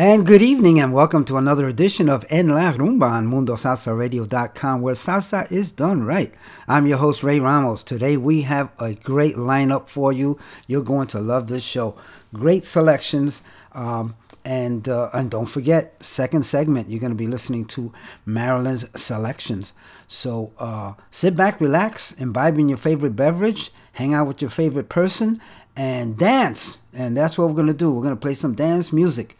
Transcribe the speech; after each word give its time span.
And 0.00 0.24
good 0.24 0.40
evening, 0.40 0.80
and 0.80 0.94
welcome 0.94 1.26
to 1.26 1.36
another 1.36 1.68
edition 1.68 2.08
of 2.08 2.24
En 2.30 2.48
La 2.48 2.72
Rumba 2.72 3.10
on 3.10 3.26
MundoSalsaRadio.com, 3.26 4.80
where 4.80 4.94
salsa 4.94 5.52
is 5.52 5.72
done 5.72 6.04
right. 6.04 6.32
I'm 6.66 6.86
your 6.86 6.96
host, 6.96 7.22
Ray 7.22 7.38
Ramos. 7.38 7.82
Today 7.84 8.16
we 8.16 8.40
have 8.40 8.70
a 8.78 8.94
great 8.94 9.36
lineup 9.36 9.88
for 9.88 10.10
you. 10.10 10.38
You're 10.66 10.82
going 10.82 11.08
to 11.08 11.20
love 11.20 11.48
this 11.48 11.62
show. 11.62 11.96
Great 12.32 12.64
selections. 12.64 13.42
Um, 13.72 14.16
and 14.42 14.88
uh, 14.88 15.10
and 15.12 15.30
don't 15.30 15.44
forget, 15.44 16.02
second 16.02 16.46
segment, 16.46 16.88
you're 16.88 16.98
going 16.98 17.12
to 17.12 17.14
be 17.14 17.26
listening 17.26 17.66
to 17.66 17.92
Marilyn's 18.24 18.86
selections. 18.98 19.74
So 20.08 20.54
uh, 20.56 20.94
sit 21.10 21.36
back, 21.36 21.60
relax, 21.60 22.12
imbibe 22.12 22.58
in 22.58 22.70
your 22.70 22.78
favorite 22.78 23.16
beverage, 23.16 23.70
hang 23.92 24.14
out 24.14 24.28
with 24.28 24.40
your 24.40 24.50
favorite 24.50 24.88
person, 24.88 25.42
and 25.76 26.16
dance. 26.16 26.78
And 26.94 27.14
that's 27.14 27.36
what 27.36 27.48
we're 27.48 27.54
going 27.54 27.66
to 27.66 27.74
do. 27.74 27.92
We're 27.92 28.02
going 28.02 28.16
to 28.16 28.20
play 28.20 28.32
some 28.32 28.54
dance 28.54 28.94
music 28.94 29.36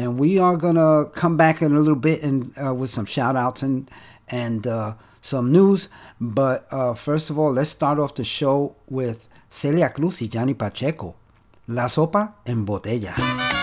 and 0.00 0.18
we 0.18 0.38
are 0.38 0.56
gonna 0.56 1.04
come 1.12 1.36
back 1.36 1.60
in 1.60 1.76
a 1.76 1.78
little 1.78 1.94
bit 1.94 2.22
and 2.22 2.52
uh, 2.56 2.72
with 2.72 2.88
some 2.88 3.04
shout 3.04 3.36
outs 3.36 3.62
and 3.62 3.90
and 4.28 4.66
uh, 4.66 4.94
some 5.20 5.52
news. 5.52 5.88
But 6.18 6.66
uh, 6.70 6.94
first 6.94 7.28
of 7.28 7.38
all, 7.38 7.52
let's 7.52 7.70
start 7.70 7.98
off 7.98 8.14
the 8.14 8.24
show 8.24 8.76
with 8.88 9.28
Celia 9.50 9.90
Cruz 9.90 10.22
y 10.22 10.28
Johnny 10.28 10.54
Pacheco. 10.54 11.16
La 11.66 11.88
sopa 11.88 12.36
en 12.46 12.64
botella. 12.64 13.59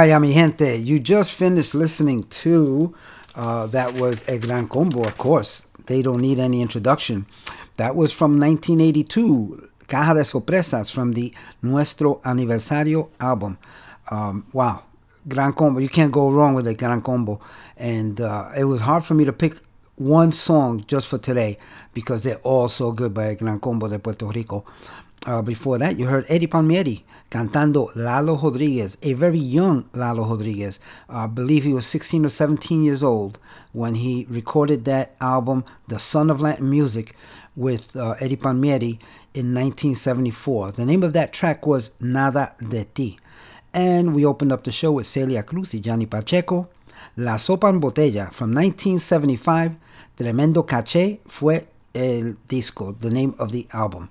Vaya 0.00 0.18
mi 0.18 0.32
gente, 0.32 0.78
you 0.78 0.98
just 0.98 1.32
finished 1.34 1.74
listening 1.74 2.22
to 2.30 2.94
uh, 3.34 3.66
that 3.66 3.92
was 4.00 4.26
El 4.26 4.38
Gran 4.38 4.66
Combo, 4.66 5.02
of 5.02 5.18
course. 5.18 5.62
They 5.84 6.00
don't 6.00 6.22
need 6.22 6.38
any 6.38 6.62
introduction. 6.62 7.26
That 7.76 7.94
was 7.94 8.10
from 8.10 8.40
1982, 8.40 9.68
Caja 9.88 10.14
de 10.14 10.20
Sorpresas 10.20 10.90
from 10.90 11.12
the 11.12 11.34
Nuestro 11.60 12.14
Aniversario 12.24 13.10
album. 13.20 13.58
Um, 14.10 14.46
wow, 14.54 14.84
Gran 15.28 15.52
Combo, 15.52 15.80
you 15.80 15.90
can't 15.90 16.10
go 16.10 16.30
wrong 16.30 16.54
with 16.54 16.66
a 16.66 16.72
Gran 16.72 17.02
Combo. 17.02 17.38
And 17.76 18.22
uh, 18.22 18.52
it 18.56 18.64
was 18.64 18.80
hard 18.80 19.04
for 19.04 19.12
me 19.12 19.26
to 19.26 19.34
pick 19.34 19.60
one 19.96 20.32
song 20.32 20.82
just 20.86 21.08
for 21.08 21.18
today 21.18 21.58
because 21.92 22.22
they're 22.24 22.36
all 22.36 22.68
so 22.68 22.90
good 22.90 23.12
by 23.12 23.34
Gran 23.34 23.60
Combo 23.60 23.86
de 23.86 23.98
Puerto 23.98 24.26
Rico. 24.28 24.64
Uh, 25.26 25.42
before 25.42 25.76
that, 25.76 25.98
you 25.98 26.06
heard 26.06 26.24
Eddie 26.28 26.46
Palmieri 26.46 27.04
cantando 27.30 27.94
Lalo 27.94 28.36
Rodriguez, 28.36 28.96
a 29.02 29.12
very 29.12 29.38
young 29.38 29.88
Lalo 29.92 30.24
Rodriguez. 30.24 30.80
Uh, 31.10 31.18
I 31.18 31.26
believe 31.26 31.64
he 31.64 31.74
was 31.74 31.86
16 31.86 32.24
or 32.24 32.30
17 32.30 32.82
years 32.82 33.02
old 33.02 33.38
when 33.72 33.96
he 33.96 34.26
recorded 34.30 34.86
that 34.86 35.14
album, 35.20 35.64
The 35.88 35.98
Sun 35.98 36.30
of 36.30 36.40
Latin 36.40 36.70
Music, 36.70 37.14
with 37.54 37.94
uh, 37.96 38.14
Eddie 38.18 38.36
Palmieri 38.36 38.98
in 39.34 39.54
1974. 39.54 40.72
The 40.72 40.86
name 40.86 41.02
of 41.02 41.12
that 41.12 41.34
track 41.34 41.66
was 41.66 41.90
Nada 42.00 42.54
de 42.66 42.84
Ti. 42.84 43.18
And 43.74 44.14
we 44.14 44.24
opened 44.24 44.52
up 44.52 44.64
the 44.64 44.72
show 44.72 44.92
with 44.92 45.06
Celia 45.06 45.42
Cruz 45.42 45.74
y 45.74 45.80
Johnny 45.80 46.06
Pacheco. 46.06 46.68
La 47.16 47.36
Sopa 47.36 47.68
en 47.68 47.80
Botella 47.80 48.32
from 48.32 48.54
1975. 48.54 49.76
Tremendo 50.16 50.66
Caché 50.66 51.20
fue 51.26 51.68
el 51.94 52.36
disco, 52.46 52.92
the 52.92 53.10
name 53.10 53.34
of 53.38 53.52
the 53.52 53.66
album. 53.72 54.10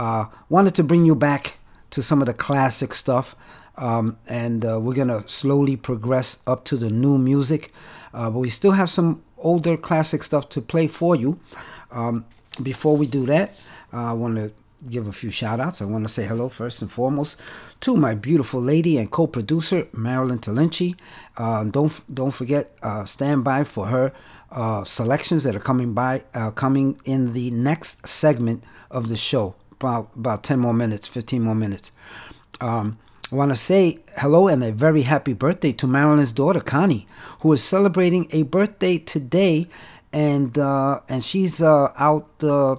Uh, 0.00 0.24
wanted 0.48 0.74
to 0.74 0.82
bring 0.82 1.04
you 1.04 1.14
back 1.14 1.58
to 1.90 2.02
some 2.02 2.22
of 2.22 2.26
the 2.26 2.32
classic 2.32 2.94
stuff, 2.94 3.36
um, 3.76 4.16
and 4.26 4.64
uh, 4.64 4.80
we're 4.80 4.94
gonna 4.94 5.22
slowly 5.28 5.76
progress 5.76 6.38
up 6.46 6.64
to 6.64 6.78
the 6.78 6.90
new 6.90 7.18
music. 7.18 7.70
Uh, 8.14 8.30
but 8.30 8.38
we 8.38 8.48
still 8.48 8.72
have 8.72 8.88
some 8.88 9.22
older 9.36 9.76
classic 9.76 10.22
stuff 10.22 10.48
to 10.48 10.62
play 10.62 10.86
for 10.86 11.14
you. 11.14 11.38
Um, 11.90 12.24
before 12.62 12.96
we 12.96 13.06
do 13.06 13.26
that, 13.26 13.60
I 13.92 14.14
want 14.14 14.36
to 14.36 14.52
give 14.88 15.06
a 15.06 15.12
few 15.12 15.30
shout 15.30 15.60
outs. 15.60 15.82
I 15.82 15.84
want 15.84 16.04
to 16.06 16.08
say 16.08 16.24
hello 16.24 16.48
first 16.48 16.80
and 16.80 16.90
foremost 16.90 17.38
to 17.80 17.94
my 17.94 18.14
beautiful 18.14 18.62
lady 18.62 18.96
and 18.96 19.10
co-producer 19.10 19.86
Marilyn 19.92 20.38
Talinci. 20.38 20.96
Uh, 21.36 21.64
don't 21.64 21.92
don't 22.14 22.30
forget 22.30 22.72
uh, 22.82 23.04
stand 23.04 23.44
by 23.44 23.64
for 23.64 23.88
her 23.88 24.14
uh, 24.50 24.82
selections 24.82 25.44
that 25.44 25.54
are 25.54 25.60
coming 25.70 25.92
by 25.92 26.24
uh, 26.32 26.50
coming 26.52 26.98
in 27.04 27.34
the 27.34 27.50
next 27.50 28.08
segment 28.08 28.64
of 28.90 29.08
the 29.08 29.16
show. 29.16 29.56
About 29.80 30.10
about 30.14 30.42
ten 30.42 30.58
more 30.58 30.74
minutes, 30.74 31.08
fifteen 31.08 31.42
more 31.42 31.54
minutes. 31.54 31.90
Um, 32.60 32.98
I 33.32 33.36
want 33.36 33.50
to 33.50 33.56
say 33.56 34.00
hello 34.18 34.46
and 34.46 34.62
a 34.62 34.72
very 34.72 35.02
happy 35.02 35.32
birthday 35.32 35.72
to 35.72 35.86
Marilyn's 35.86 36.32
daughter 36.32 36.60
Connie, 36.60 37.06
who 37.40 37.52
is 37.54 37.64
celebrating 37.64 38.26
a 38.32 38.42
birthday 38.42 38.98
today, 38.98 39.68
and 40.12 40.58
uh, 40.58 41.00
and 41.08 41.24
she's 41.24 41.62
uh, 41.62 41.92
out, 41.96 42.28
uh, 42.42 42.76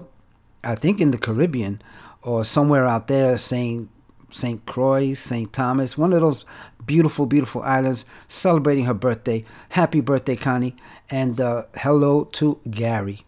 I 0.62 0.76
think, 0.76 1.00
in 1.00 1.10
the 1.10 1.18
Caribbean 1.18 1.82
or 2.22 2.44
somewhere 2.44 2.86
out 2.86 3.08
there, 3.08 3.36
saying 3.36 3.88
St. 4.28 4.64
Croix, 4.66 5.14
St. 5.14 5.52
Thomas, 5.52 5.98
one 5.98 6.12
of 6.12 6.20
those 6.20 6.44
beautiful, 6.86 7.26
beautiful 7.26 7.62
islands, 7.62 8.04
celebrating 8.28 8.84
her 8.84 8.94
birthday. 8.94 9.44
Happy 9.70 10.00
birthday, 10.00 10.36
Connie, 10.36 10.76
and 11.10 11.40
uh, 11.40 11.64
hello 11.74 12.24
to 12.24 12.60
Gary. 12.70 13.24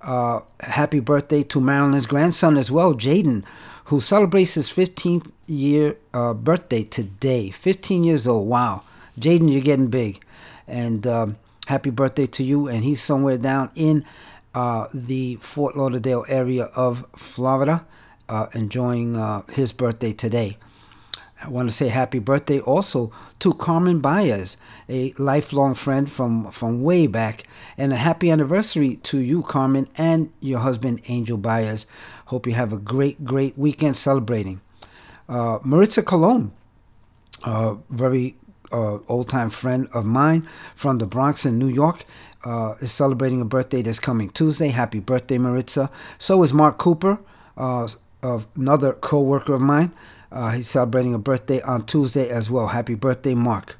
Uh, 0.00 0.40
happy 0.60 1.00
birthday 1.00 1.42
to 1.44 1.60
Marilyn's 1.60 2.06
grandson 2.06 2.56
as 2.56 2.70
well, 2.70 2.94
Jaden, 2.94 3.44
who 3.86 4.00
celebrates 4.00 4.54
his 4.54 4.68
15th 4.68 5.30
year 5.46 5.96
uh, 6.14 6.34
birthday 6.34 6.84
today. 6.84 7.50
15 7.50 8.04
years 8.04 8.26
old. 8.26 8.48
Wow. 8.48 8.82
Jaden, 9.18 9.50
you're 9.50 9.62
getting 9.62 9.88
big. 9.88 10.22
And 10.66 11.06
um, 11.06 11.36
happy 11.66 11.90
birthday 11.90 12.26
to 12.26 12.44
you. 12.44 12.68
And 12.68 12.84
he's 12.84 13.02
somewhere 13.02 13.38
down 13.38 13.70
in 13.74 14.04
uh, 14.54 14.86
the 14.94 15.36
Fort 15.36 15.76
Lauderdale 15.76 16.24
area 16.28 16.64
of 16.76 17.04
Florida, 17.16 17.84
uh, 18.28 18.46
enjoying 18.54 19.16
uh, 19.16 19.42
his 19.50 19.72
birthday 19.72 20.12
today. 20.12 20.58
I 21.40 21.48
want 21.48 21.68
to 21.68 21.74
say 21.74 21.88
happy 21.88 22.18
birthday 22.18 22.58
also 22.58 23.12
to 23.38 23.54
Carmen 23.54 24.00
Baez, 24.00 24.56
a 24.88 25.12
lifelong 25.18 25.74
friend 25.74 26.10
from, 26.10 26.50
from 26.50 26.82
way 26.82 27.06
back, 27.06 27.44
and 27.76 27.92
a 27.92 27.96
happy 27.96 28.30
anniversary 28.30 28.96
to 29.04 29.18
you, 29.18 29.42
Carmen, 29.42 29.88
and 29.96 30.32
your 30.40 30.58
husband, 30.58 31.00
Angel 31.06 31.38
Baez. 31.38 31.86
Hope 32.26 32.46
you 32.46 32.54
have 32.54 32.72
a 32.72 32.76
great, 32.76 33.22
great 33.22 33.56
weekend 33.56 33.96
celebrating. 33.96 34.60
Uh, 35.28 35.58
Maritza 35.62 36.02
Colon, 36.02 36.50
a 37.44 37.76
very 37.88 38.36
uh, 38.72 38.98
old 39.06 39.28
time 39.28 39.50
friend 39.50 39.86
of 39.94 40.04
mine 40.04 40.46
from 40.74 40.98
the 40.98 41.06
Bronx 41.06 41.46
in 41.46 41.56
New 41.56 41.68
York, 41.68 42.04
uh, 42.44 42.74
is 42.80 42.90
celebrating 42.90 43.40
a 43.40 43.44
birthday 43.44 43.82
this 43.82 44.00
coming 44.00 44.30
Tuesday. 44.30 44.68
Happy 44.68 44.98
birthday, 44.98 45.38
Maritza. 45.38 45.90
So 46.18 46.42
is 46.42 46.52
Mark 46.52 46.78
Cooper, 46.78 47.20
uh, 47.56 47.88
another 48.56 48.94
co 48.94 49.20
worker 49.20 49.54
of 49.54 49.60
mine. 49.60 49.92
Uh, 50.30 50.50
he's 50.50 50.68
celebrating 50.68 51.14
a 51.14 51.18
birthday 51.18 51.60
on 51.62 51.86
Tuesday 51.86 52.28
as 52.28 52.50
well. 52.50 52.68
Happy 52.68 52.94
birthday, 52.94 53.34
Mark. 53.34 53.76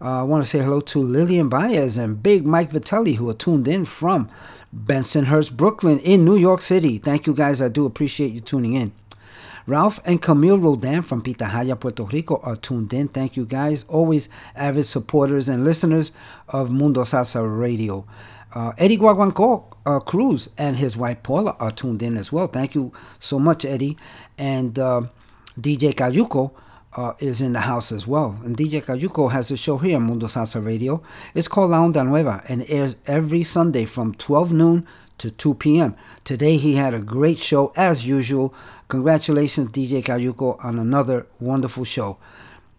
Uh, 0.00 0.20
I 0.20 0.22
want 0.24 0.44
to 0.44 0.48
say 0.48 0.58
hello 0.58 0.80
to 0.80 0.98
Lillian 0.98 1.48
Baez 1.48 1.96
and 1.96 2.22
Big 2.22 2.46
Mike 2.46 2.70
Vitelli, 2.70 3.16
who 3.16 3.30
are 3.30 3.34
tuned 3.34 3.66
in 3.66 3.86
from 3.86 4.28
Bensonhurst, 4.74 5.56
Brooklyn, 5.56 5.98
in 6.00 6.24
New 6.24 6.36
York 6.36 6.60
City. 6.60 6.98
Thank 6.98 7.26
you 7.26 7.34
guys. 7.34 7.62
I 7.62 7.68
do 7.68 7.86
appreciate 7.86 8.32
you 8.32 8.40
tuning 8.40 8.74
in. 8.74 8.92
Ralph 9.66 9.98
and 10.04 10.22
Camille 10.22 10.58
Rodan 10.58 11.02
from 11.02 11.22
Pitahaya, 11.22 11.80
Puerto 11.80 12.04
Rico 12.04 12.40
are 12.42 12.56
tuned 12.56 12.92
in. 12.92 13.08
Thank 13.08 13.36
you 13.36 13.44
guys. 13.44 13.84
Always 13.88 14.28
avid 14.54 14.84
supporters 14.84 15.48
and 15.48 15.64
listeners 15.64 16.12
of 16.48 16.70
Mundo 16.70 17.02
Salsa 17.02 17.42
Radio. 17.58 18.06
Uh, 18.54 18.72
Eddie 18.78 18.96
Guaguanco 18.96 19.64
uh, 19.84 19.98
Cruz 20.00 20.50
and 20.56 20.76
his 20.76 20.96
wife 20.96 21.22
Paula 21.22 21.56
are 21.58 21.70
tuned 21.72 22.02
in 22.02 22.16
as 22.16 22.30
well. 22.30 22.46
Thank 22.46 22.74
you 22.74 22.92
so 23.18 23.38
much, 23.38 23.64
Eddie. 23.64 23.96
And 24.38 24.78
uh, 24.78 25.02
DJ 25.58 25.94
Cayuco 25.94 26.52
uh, 26.96 27.12
is 27.20 27.40
in 27.40 27.52
the 27.52 27.60
house 27.60 27.92
as 27.92 28.06
well. 28.06 28.38
And 28.44 28.56
DJ 28.56 28.82
Cayuco 28.82 29.30
has 29.30 29.50
a 29.50 29.56
show 29.56 29.78
here 29.78 29.96
on 29.96 30.04
Mundo 30.04 30.26
Salsa 30.26 30.64
Radio. 30.64 31.02
It's 31.34 31.48
called 31.48 31.70
La 31.70 31.80
Onda 31.80 32.06
Nueva 32.06 32.42
and 32.48 32.64
airs 32.68 32.96
every 33.06 33.42
Sunday 33.42 33.84
from 33.84 34.14
12 34.14 34.52
noon 34.52 34.86
to 35.18 35.30
2 35.30 35.54
p.m. 35.54 35.96
Today 36.24 36.56
he 36.56 36.74
had 36.74 36.94
a 36.94 37.00
great 37.00 37.38
show 37.38 37.72
as 37.76 38.06
usual. 38.06 38.54
Congratulations, 38.88 39.70
DJ 39.70 40.02
Cayuco, 40.02 40.62
on 40.64 40.78
another 40.78 41.26
wonderful 41.40 41.84
show. 41.84 42.18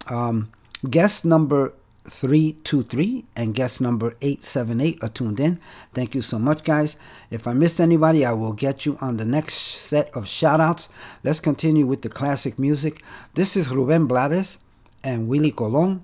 Um, 0.08 0.52
guest 0.90 1.26
number 1.26 1.74
323 2.10 3.26
and 3.36 3.54
guest 3.54 3.82
number 3.82 4.16
878 4.22 5.04
are 5.04 5.10
tuned 5.10 5.40
in. 5.40 5.60
Thank 5.94 6.16
you 6.16 6.22
so 6.22 6.40
much, 6.40 6.64
guys. 6.64 6.98
If 7.30 7.48
I 7.48 7.54
missed 7.54 7.80
anybody, 7.80 8.26
I 8.26 8.32
will 8.32 8.54
get 8.54 8.86
you 8.86 8.98
on 9.02 9.18
the 9.18 9.26
next 9.26 9.56
set 9.56 10.10
of 10.16 10.28
shout 10.28 10.62
outs. 10.62 10.90
Let's 11.24 11.40
continue 11.40 11.86
with 11.86 12.02
the 12.02 12.10
classic 12.10 12.58
music. 12.58 13.04
This 13.34 13.56
is 13.56 13.70
Ruben 13.70 14.08
Blades 14.08 14.60
and 15.04 15.28
Willie 15.28 15.52
Colon, 15.52 16.04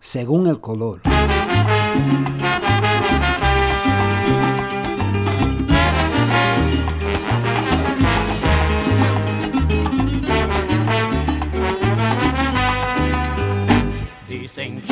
Según 0.00 0.48
el 0.48 0.56
Color. 0.56 1.00
Dicen 14.28 14.82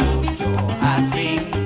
Chucho, 0.92 1.00
Jacinto 1.00 1.61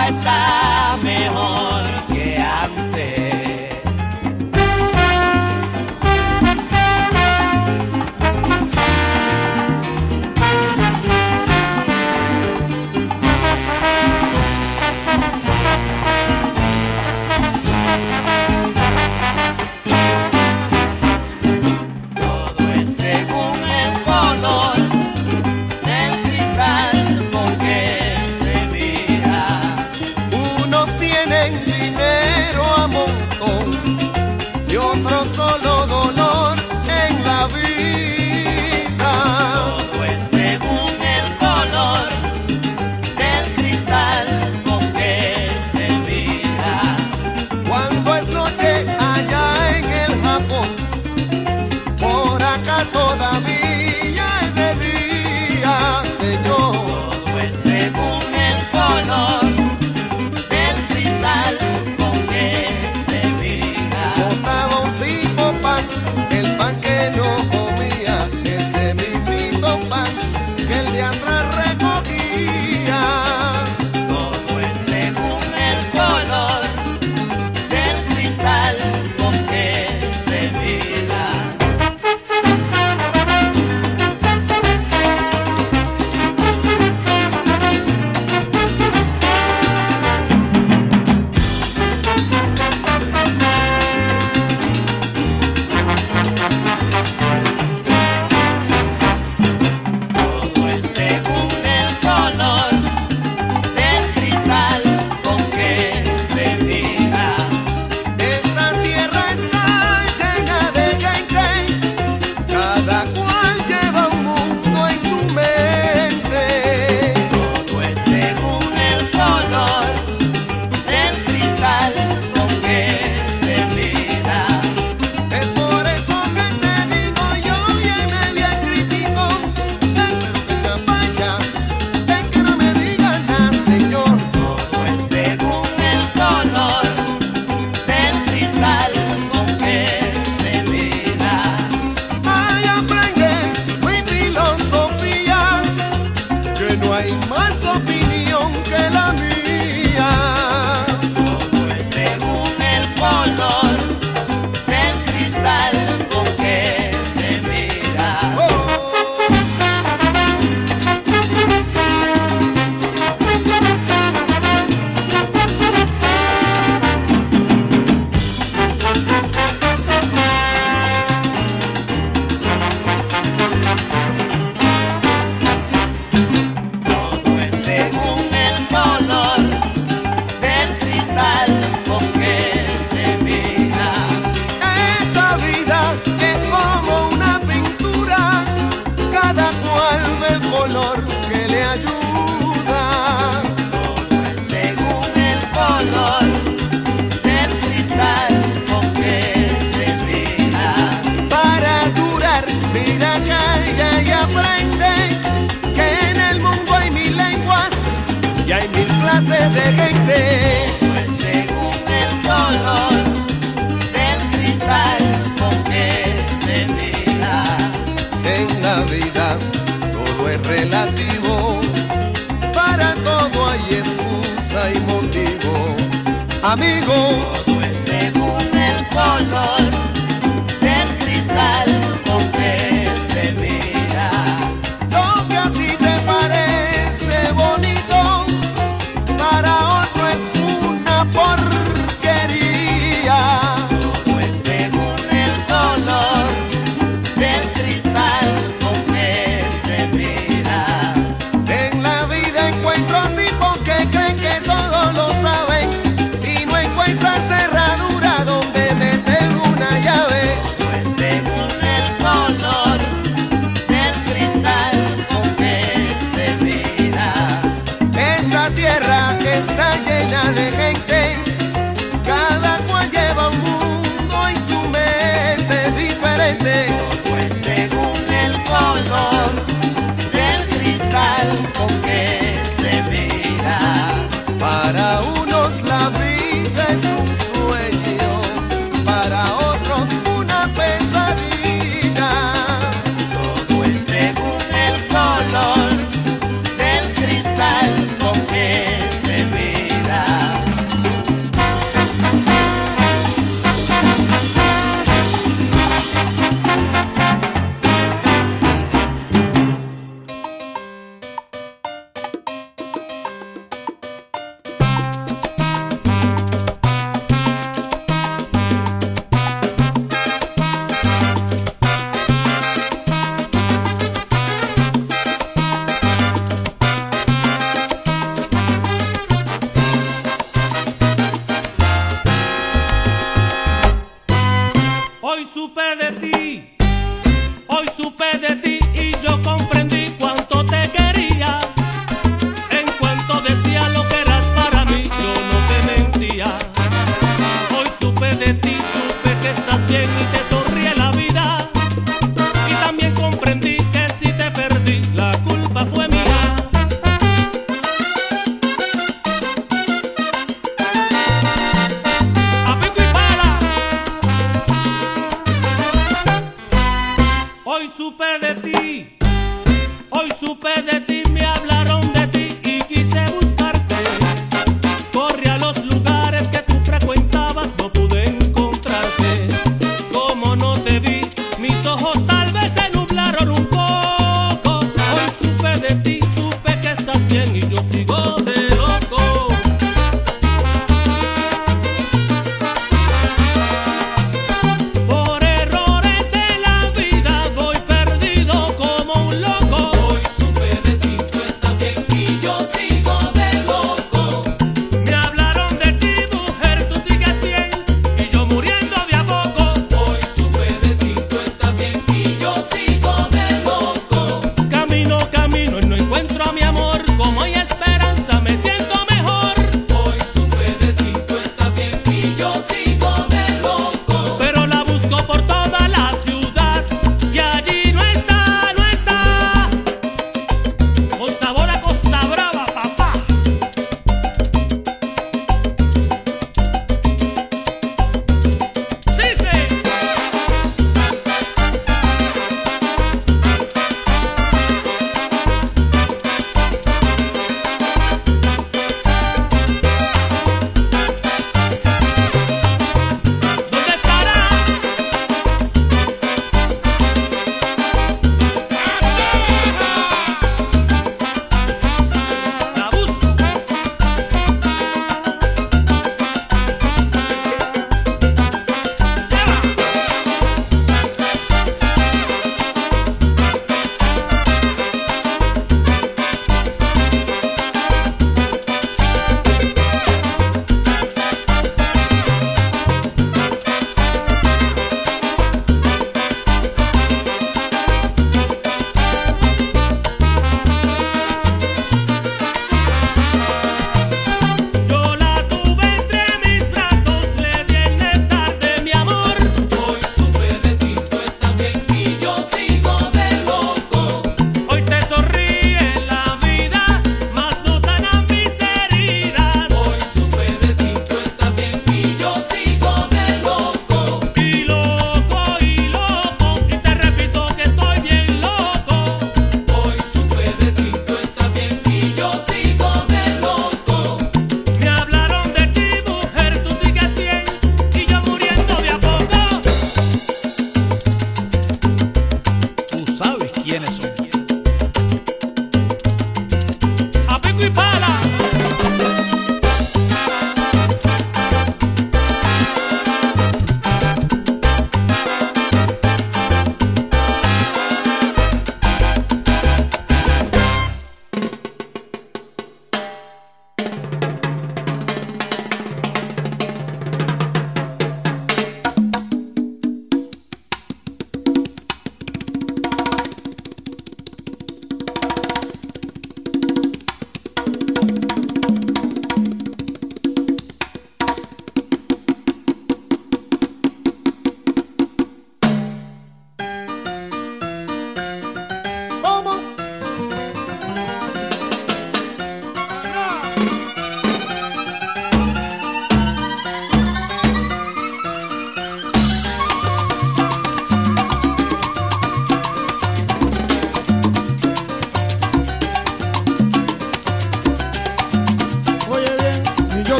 la 0.00 0.12
cosa 0.12 1.09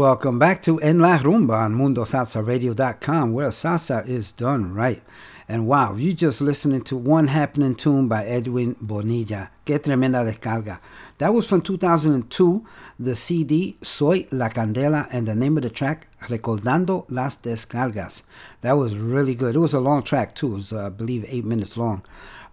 Welcome 0.00 0.38
back 0.38 0.62
to 0.62 0.80
En 0.80 0.98
La 0.98 1.18
Rumba 1.18 1.66
on 1.66 1.74
MundoSalsaRadio.com, 1.74 3.34
where 3.34 3.50
salsa 3.50 4.08
is 4.08 4.32
done 4.32 4.72
right. 4.72 5.02
And 5.46 5.66
wow, 5.66 5.94
you 5.94 6.14
just 6.14 6.40
listening 6.40 6.80
to 6.84 6.96
one 6.96 7.26
happening 7.26 7.74
tune 7.74 8.08
by 8.08 8.24
Edwin 8.24 8.76
Bonilla. 8.80 9.50
Que 9.66 9.78
tremenda 9.78 10.24
descarga. 10.24 10.80
That 11.18 11.34
was 11.34 11.46
from 11.46 11.60
2002, 11.60 12.64
the 12.98 13.14
CD 13.14 13.76
Soy 13.82 14.26
La 14.30 14.48
Candela, 14.48 15.06
and 15.12 15.28
the 15.28 15.34
name 15.34 15.58
of 15.58 15.64
the 15.64 15.70
track, 15.70 16.06
Recordando 16.22 17.04
las 17.10 17.36
Descargas. 17.36 18.22
That 18.62 18.78
was 18.78 18.96
really 18.96 19.34
good. 19.34 19.54
It 19.54 19.58
was 19.58 19.74
a 19.74 19.80
long 19.80 20.02
track 20.02 20.34
too. 20.34 20.52
It 20.52 20.54
was, 20.54 20.72
uh, 20.72 20.86
I 20.86 20.88
believe, 20.88 21.26
eight 21.28 21.44
minutes 21.44 21.76
long. 21.76 22.02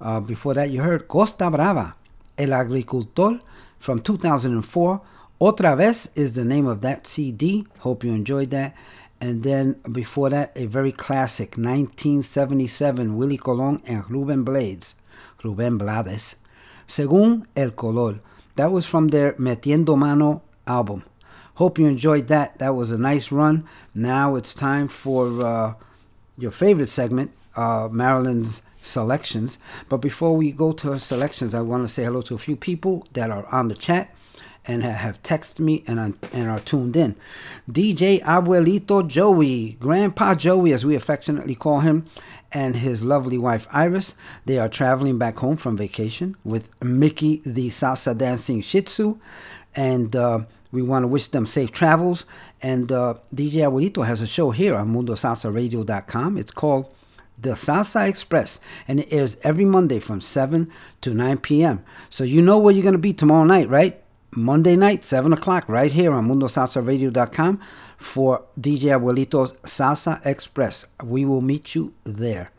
Uh, 0.02 0.20
before 0.20 0.54
that, 0.56 0.70
you 0.70 0.82
heard 0.82 1.08
Costa 1.08 1.50
Brava, 1.50 1.96
El 2.38 2.54
Agricultor 2.54 3.40
from 3.80 4.02
2004. 4.02 5.02
Otra 5.40 5.78
vez 5.78 6.10
is 6.16 6.34
the 6.34 6.44
name 6.44 6.66
of 6.66 6.82
that 6.82 7.06
CD. 7.06 7.64
Hope 7.80 8.04
you 8.04 8.12
enjoyed 8.12 8.50
that. 8.50 8.76
And 9.22 9.44
then 9.44 9.80
before 9.92 10.32
that, 10.32 10.52
a 10.56 10.66
very 10.66 10.92
classic 10.92 11.58
1977 11.58 13.16
Willie 13.16 13.38
Colon 13.38 13.80
and 13.88 14.10
Ruben 14.10 14.44
Blades, 14.44 14.96
Ruben 15.44 15.78
Blades, 15.78 16.38
Según 16.88 17.46
El 17.56 17.70
Color. 17.72 18.20
That 18.56 18.72
was 18.72 18.88
from 18.88 19.10
their 19.10 19.34
Metiendo 19.34 19.96
Mano 19.96 20.42
album. 20.66 21.04
Hope 21.54 21.78
you 21.78 21.86
enjoyed 21.86 22.30
that. 22.30 22.58
That 22.58 22.74
was 22.74 22.90
a 22.90 22.98
nice 22.98 23.32
run. 23.32 23.68
Now 23.94 24.34
it's 24.34 24.56
time 24.56 24.88
for 24.88 25.46
uh, 25.46 25.74
your 26.36 26.52
favorite 26.52 26.90
segment, 26.90 27.32
uh, 27.56 27.90
Marilyn's 27.92 28.64
selections. 28.82 29.60
But 29.88 29.98
before 29.98 30.36
we 30.36 30.52
go 30.52 30.72
to 30.72 30.94
her 30.94 31.00
selections, 31.00 31.54
I 31.54 31.62
want 31.62 31.84
to 31.84 31.88
say 31.88 32.06
hello 32.06 32.24
to 32.24 32.34
a 32.34 32.40
few 32.40 32.56
people 32.56 33.08
that 33.14 33.30
are 33.30 33.46
on 33.54 33.68
the 33.68 33.76
chat 33.76 34.16
and 34.68 34.84
have 34.84 35.22
texted 35.24 35.60
me 35.60 35.84
and, 35.88 36.00
and 36.34 36.50
are 36.50 36.60
tuned 36.60 36.96
in. 36.96 37.16
DJ 37.70 38.22
Abuelito 38.22 39.08
Joey, 39.08 39.74
Grandpa 39.80 40.36
Joey, 40.36 40.74
as 40.74 40.86
we 40.86 40.96
affectionately 40.96 41.56
call 41.56 41.80
him, 41.80 42.06
and 42.52 42.78
his 42.78 43.04
lovely 43.04 43.38
wife 43.38 43.68
Iris. 43.72 44.16
They 44.46 44.58
are 44.60 44.70
traveling 44.70 45.18
back 45.18 45.38
home 45.38 45.58
from 45.58 45.78
vacation 45.78 46.36
with 46.44 46.70
Mickey, 46.84 47.42
the 47.46 47.70
salsa 47.70 48.18
dancing 48.18 48.62
Shih 48.62 48.82
Tzu, 48.82 49.20
and 49.76 50.16
uh, 50.16 50.40
we 50.72 50.82
want 50.82 51.04
to 51.04 51.08
wish 51.08 51.28
them 51.28 51.46
safe 51.46 51.72
travels. 51.72 52.26
And 52.62 52.92
uh, 52.92 53.16
DJ 53.34 53.64
Abuelito 53.70 54.06
has 54.06 54.22
a 54.22 54.28
show 54.28 54.52
here 54.52 54.76
on 54.76 54.94
MundoSalsaRadio.com. 54.94 56.38
It's 56.38 56.52
called 56.52 56.94
the 57.40 57.52
Salsa 57.52 58.10
Express, 58.10 58.60
and 58.88 59.02
it 59.02 59.14
airs 59.14 59.38
every 59.44 59.66
Monday 59.66 60.00
from 60.00 60.22
7 60.22 60.72
to 61.02 61.14
9 61.14 61.38
p.m. 61.38 61.84
So 62.10 62.24
you 62.24 62.42
know 62.42 62.58
where 62.58 62.74
you're 62.74 62.84
going 62.84 62.94
to 62.94 62.98
be 62.98 63.14
tomorrow 63.14 63.44
night, 63.44 63.70
right? 63.70 64.02
Monday 64.38 64.76
night, 64.76 65.04
7 65.04 65.34
o'clock, 65.34 65.68
right 65.68 65.92
here 65.92 66.14
on 66.14 66.28
MundoSalsaRadio.com 66.28 67.60
for 67.98 68.46
DJ 68.60 68.96
Abuelito's 68.96 69.54
Salsa 69.64 70.24
Express. 70.24 70.86
We 71.04 71.26
will 71.26 71.42
meet 71.42 71.74
you 71.74 71.96
there. 72.04 72.52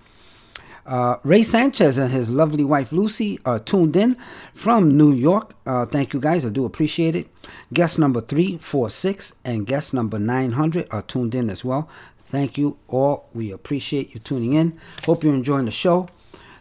Uh, 0.85 1.18
Ray 1.22 1.45
Sanchez 1.45 1.97
and 1.97 2.11
his 2.11 2.31
lovely 2.31 2.64
wife 2.64 2.91
Lucy 2.91 3.39
are 3.45 3.61
tuned 3.61 3.95
in 3.95 4.16
from 4.55 4.97
New 4.99 5.12
York. 5.12 5.55
Uh, 5.64 5.87
thank 5.87 6.12
you 6.12 6.18
guys, 6.18 6.45
I 6.45 6.49
do 6.49 6.64
appreciate 6.64 7.14
it. 7.14 7.29
Guest 7.72 7.97
number 7.97 8.20
346 8.20 9.35
and 9.45 9.64
guest 9.64 9.95
number 9.95 10.18
900 10.18 10.89
are 10.91 11.03
tuned 11.03 11.37
in 11.37 11.49
as 11.49 11.64
well. 11.64 11.89
Thank 12.18 12.59
you 12.59 12.79
all. 12.89 13.29
We 13.33 13.53
appreciate 13.53 14.14
you 14.14 14.18
tuning 14.18 14.55
in. 14.55 14.76
Hope 15.07 15.22
you're 15.22 15.33
enjoying 15.33 15.66
the 15.66 15.70
show. 15.70 16.09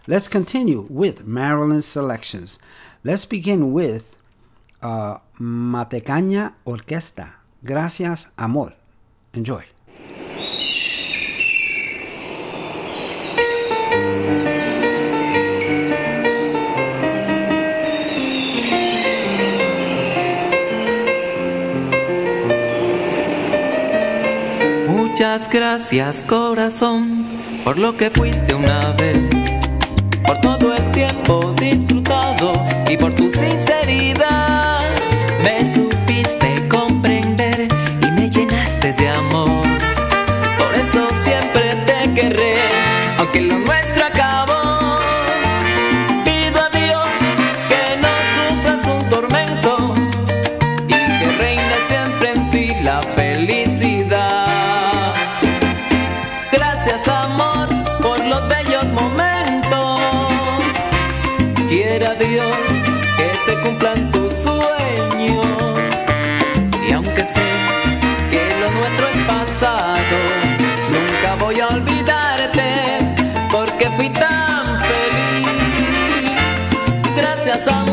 Let's 0.06 0.28
continue 0.28 0.86
with 0.92 1.26
Marilyn 1.26 1.82
selections. 1.82 2.60
Let's 3.04 3.26
begin 3.26 3.74
with 3.74 4.17
uh, 4.82 5.20
Matecaña 5.38 6.56
Orquesta. 6.64 7.40
Gracias, 7.62 8.30
amor. 8.36 8.76
Enjoy. 9.34 9.64
Muchas 24.88 25.50
gracias 25.50 26.24
corazón 26.24 27.26
por 27.64 27.80
lo 27.80 27.98
que 27.98 28.12
fuiste 28.12 28.54
una 28.54 28.94
vez, 28.94 29.20
por 30.26 30.40
todo 30.42 30.76
el 30.76 30.92
tiempo 30.92 31.54
disfrutado 31.60 32.54
y 32.88 32.96
por 32.98 33.16
tu 33.16 33.32
sinceridad. 33.32 34.47
Gracias 77.58 77.74
amor 77.74 77.87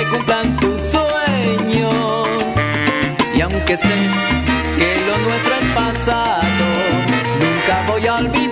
se 0.00 0.06
cumplan 0.08 0.56
tus 0.56 0.80
sueños. 0.80 2.28
Y 3.34 3.40
aunque 3.40 3.76
sé 3.76 3.96
que 4.78 4.90
lo 5.06 5.18
nuestro 5.18 5.54
es 5.56 5.68
pasado, 5.74 6.42
nunca 7.42 7.84
voy 7.86 8.06
a 8.06 8.14
olvidarte 8.14 8.49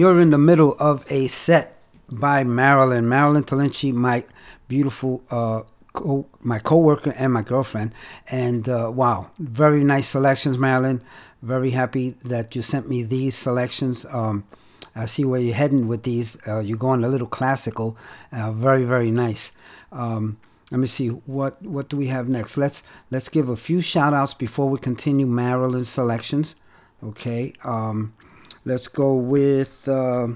you're 0.00 0.18
in 0.18 0.30
the 0.30 0.38
middle 0.38 0.74
of 0.80 1.04
a 1.12 1.26
set 1.26 1.76
by 2.10 2.42
Marilyn. 2.42 3.06
Marilyn 3.06 3.44
Talinci, 3.44 3.92
my 3.92 4.24
beautiful 4.66 5.22
uh, 5.30 5.60
co- 5.92 6.26
my 6.40 6.58
coworker 6.58 7.12
and 7.18 7.34
my 7.34 7.42
girlfriend. 7.42 7.92
And 8.30 8.66
uh, 8.66 8.90
wow, 8.94 9.30
very 9.38 9.84
nice 9.84 10.08
selections, 10.08 10.56
Marilyn. 10.56 11.02
Very 11.42 11.72
happy 11.72 12.10
that 12.24 12.56
you 12.56 12.62
sent 12.62 12.88
me 12.88 13.02
these 13.02 13.34
selections. 13.34 14.06
Um, 14.06 14.44
I 14.96 15.04
see 15.04 15.26
where 15.26 15.38
you're 15.38 15.54
heading 15.54 15.86
with 15.86 16.04
these. 16.04 16.38
Uh, 16.48 16.60
you're 16.60 16.78
going 16.78 17.04
a 17.04 17.08
little 17.08 17.26
classical. 17.26 17.94
Uh, 18.32 18.52
very, 18.52 18.84
very 18.84 19.10
nice. 19.10 19.52
Um, 19.92 20.38
let 20.70 20.78
me 20.78 20.86
see 20.86 21.08
what 21.08 21.62
what 21.62 21.90
do 21.90 21.98
we 21.98 22.06
have 22.06 22.26
next. 22.26 22.56
Let's 22.56 22.82
let's 23.10 23.28
give 23.28 23.50
a 23.50 23.56
few 23.56 23.82
shout 23.82 24.14
outs 24.14 24.32
before 24.32 24.70
we 24.70 24.78
continue 24.78 25.26
Marilyn's 25.26 25.90
selections. 25.90 26.54
Okay. 27.02 27.52
Um, 27.64 28.14
let's 28.64 28.88
go 28.88 29.14
with. 29.14 29.88
Uh, 29.88 30.28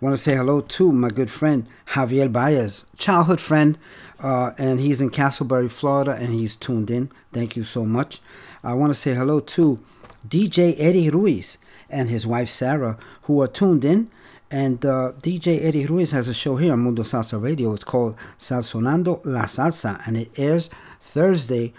want 0.00 0.16
to 0.16 0.20
say 0.20 0.34
hello 0.34 0.62
to 0.62 0.92
my 0.92 1.10
good 1.10 1.30
friend 1.30 1.66
Javier 1.88 2.32
Baez, 2.32 2.86
childhood 2.96 3.40
friend, 3.40 3.78
uh, 4.22 4.52
and 4.56 4.80
he's 4.80 5.00
in 5.00 5.10
Casselberry, 5.10 5.70
Florida, 5.70 6.12
and 6.12 6.32
he's 6.32 6.56
tuned 6.56 6.90
in. 6.90 7.10
Thank 7.32 7.56
you 7.56 7.64
so 7.64 7.84
much. 7.84 8.20
I 8.64 8.74
want 8.74 8.90
to 8.90 8.98
say 8.98 9.14
hello 9.14 9.40
to 9.40 9.78
DJ 10.26 10.74
Eddie 10.78 11.10
Ruiz 11.10 11.58
and 11.90 12.08
his 12.08 12.26
wife 12.26 12.48
Sarah, 12.48 12.98
who 13.22 13.40
are 13.42 13.48
tuned 13.48 13.84
in. 13.84 14.10
And 14.50 14.84
uh, 14.84 15.12
DJ 15.20 15.64
Eddie 15.64 15.86
Ruiz 15.86 16.10
has 16.10 16.26
a 16.26 16.34
show 16.34 16.56
here 16.56 16.72
on 16.72 16.80
Mundo 16.80 17.02
Salsa 17.02 17.40
Radio. 17.40 17.72
It's 17.72 17.84
called 17.84 18.16
Salsonando 18.38 19.20
La 19.24 19.42
Salsa, 19.42 20.00
and 20.06 20.16
it 20.16 20.36
airs 20.38 20.70
Thursday 21.00 21.72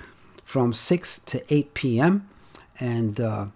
from 0.46 0.72
6 0.72 1.20
to 1.26 1.54
8 1.54 1.74
p.m. 1.74 2.30
And 2.80 3.20
uh, 3.20 3.48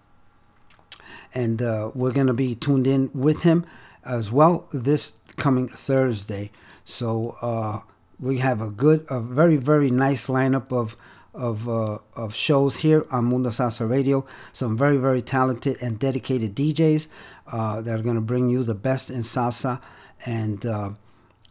and 1.35 1.61
uh, 1.61 1.91
we're 1.93 2.13
going 2.13 2.27
to 2.27 2.33
be 2.33 2.55
tuned 2.55 2.87
in 2.87 3.11
with 3.13 3.43
him 3.43 3.65
as 4.03 4.31
well 4.31 4.67
this 4.71 5.19
coming 5.37 5.67
Thursday. 5.67 6.49
So 6.85 7.35
uh, 7.41 7.81
we 8.19 8.37
have 8.37 8.61
a 8.61 8.69
good, 8.69 9.05
a 9.09 9.19
very, 9.19 9.57
very 9.57 9.91
nice 9.91 10.27
lineup 10.27 10.71
of 10.71 10.95
of 11.33 11.67
uh, 11.67 11.97
of 12.15 12.33
shows 12.33 12.77
here 12.77 13.05
on 13.11 13.25
Mundo 13.25 13.49
Salsa 13.49 13.89
Radio. 13.89 14.25
Some 14.53 14.77
very, 14.77 14.95
very 14.97 15.21
talented 15.21 15.75
and 15.81 15.99
dedicated 15.99 16.55
DJs 16.55 17.07
uh, 17.51 17.81
that 17.81 17.99
are 17.99 18.03
going 18.03 18.15
to 18.15 18.21
bring 18.21 18.49
you 18.49 18.63
the 18.63 18.75
best 18.75 19.09
in 19.09 19.21
salsa 19.21 19.81
and. 20.25 20.65
Uh, 20.65 20.91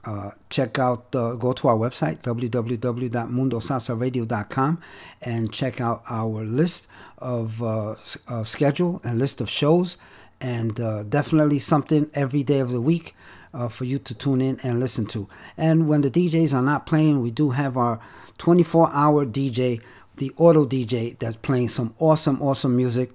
uh, 0.06 0.32
check 0.50 0.78
out, 0.78 1.16
uh, 1.16 1.34
go 1.34 1.54
to 1.54 1.66
our 1.66 1.78
website, 1.78 2.20
www.mundosalsaradio.com, 2.20 4.78
and 5.22 5.50
check 5.50 5.80
out 5.80 6.02
our 6.10 6.44
list 6.44 6.86
of 7.18 7.62
uh, 7.62 7.94
uh, 8.28 8.44
schedule 8.44 9.00
and 9.04 9.18
list 9.18 9.40
of 9.40 9.48
shows. 9.48 9.96
And 10.40 10.78
uh, 10.78 11.04
definitely 11.04 11.58
something 11.58 12.10
every 12.14 12.42
day 12.42 12.58
of 12.60 12.70
the 12.70 12.80
week 12.80 13.14
uh, 13.54 13.68
for 13.68 13.84
you 13.84 13.98
to 14.00 14.14
tune 14.14 14.40
in 14.40 14.58
and 14.62 14.80
listen 14.80 15.06
to. 15.06 15.28
And 15.56 15.88
when 15.88 16.02
the 16.02 16.10
DJs 16.10 16.52
are 16.52 16.62
not 16.62 16.86
playing, 16.86 17.22
we 17.22 17.30
do 17.30 17.50
have 17.50 17.76
our 17.76 18.00
24 18.38 18.90
hour 18.92 19.24
DJ, 19.24 19.80
the 20.16 20.32
auto 20.36 20.66
DJ, 20.66 21.18
that's 21.18 21.36
playing 21.36 21.68
some 21.68 21.94
awesome, 21.98 22.42
awesome 22.42 22.76
music 22.76 23.12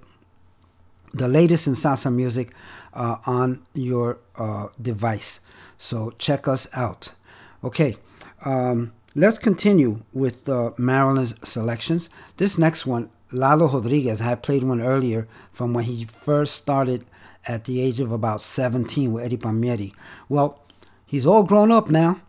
the 1.12 1.28
latest 1.28 1.66
in 1.66 1.74
salsa 1.74 2.12
music 2.12 2.52
uh, 2.94 3.16
on 3.26 3.62
your 3.74 4.18
uh, 4.36 4.68
device. 4.80 5.40
So 5.78 6.12
check 6.18 6.46
us 6.46 6.66
out. 6.74 7.14
Okay, 7.64 7.96
um, 8.44 8.92
let's 9.14 9.38
continue 9.38 10.02
with 10.12 10.48
uh, 10.48 10.72
Marilyn's 10.76 11.34
selections. 11.48 12.10
This 12.36 12.58
next 12.58 12.86
one 12.86 13.10
Lalo 13.32 13.68
Rodriguez. 13.68 14.20
I 14.20 14.24
had 14.24 14.42
played 14.42 14.62
one 14.62 14.80
earlier 14.80 15.26
from 15.52 15.72
when 15.74 15.84
he 15.84 16.04
first 16.04 16.54
started 16.54 17.04
at 17.46 17.64
the 17.64 17.80
age 17.80 18.00
of 18.00 18.12
about 18.12 18.40
17 18.40 19.12
with 19.12 19.24
Eddie 19.24 19.36
Palmieri. 19.36 19.94
Well, 20.28 20.62
he's 21.06 21.26
all 21.26 21.42
grown 21.42 21.70
up 21.70 21.88
now. 21.90 22.20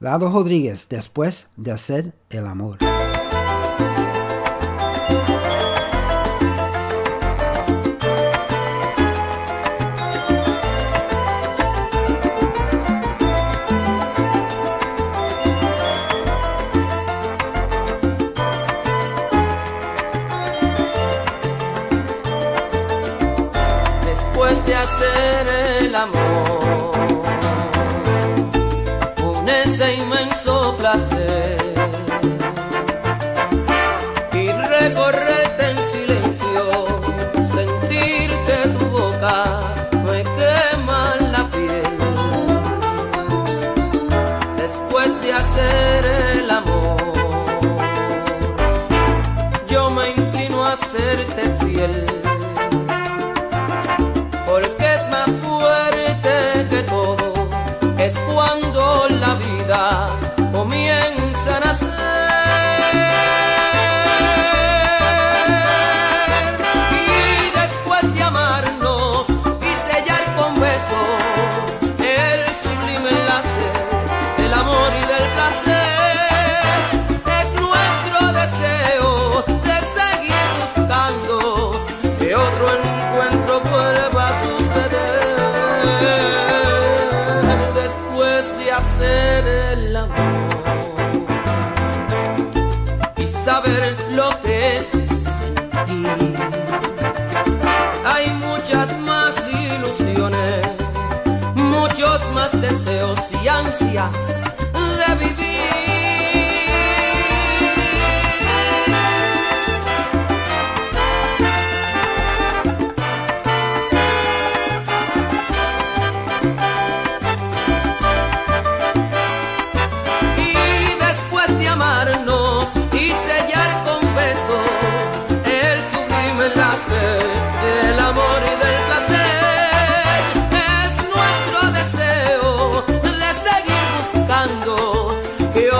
Lalo 0.00 0.28
Rodriguez, 0.28 0.86
después 0.88 1.46
de 1.56 1.72
hacer 1.72 2.12
el 2.30 2.46
amor. 2.46 2.95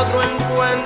otro 0.06 0.22
encuentro. 0.22 0.85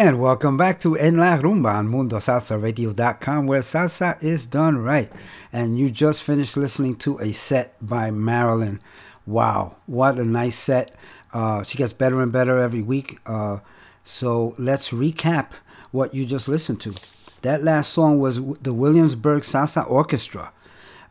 And 0.00 0.18
welcome 0.18 0.56
back 0.56 0.80
to 0.80 0.96
En 0.96 1.18
La 1.18 1.36
Rumba 1.36 1.74
on 1.74 1.88
MundoSalsaRadio.com, 1.88 3.46
where 3.46 3.60
salsa 3.60 4.16
is 4.24 4.46
done 4.46 4.78
right. 4.78 5.12
And 5.52 5.78
you 5.78 5.90
just 5.90 6.22
finished 6.22 6.56
listening 6.56 6.96
to 7.00 7.18
a 7.18 7.32
set 7.32 7.74
by 7.86 8.10
Marilyn. 8.10 8.80
Wow, 9.26 9.76
what 9.84 10.18
a 10.18 10.24
nice 10.24 10.58
set. 10.58 10.94
Uh, 11.34 11.64
she 11.64 11.76
gets 11.76 11.92
better 11.92 12.22
and 12.22 12.32
better 12.32 12.56
every 12.56 12.80
week. 12.80 13.18
Uh, 13.26 13.58
so 14.02 14.54
let's 14.58 14.88
recap 14.88 15.48
what 15.90 16.14
you 16.14 16.24
just 16.24 16.48
listened 16.48 16.80
to. 16.80 16.94
That 17.42 17.62
last 17.62 17.92
song 17.92 18.18
was 18.18 18.42
the 18.42 18.72
Williamsburg 18.72 19.42
Salsa 19.42 19.86
Orchestra 19.86 20.50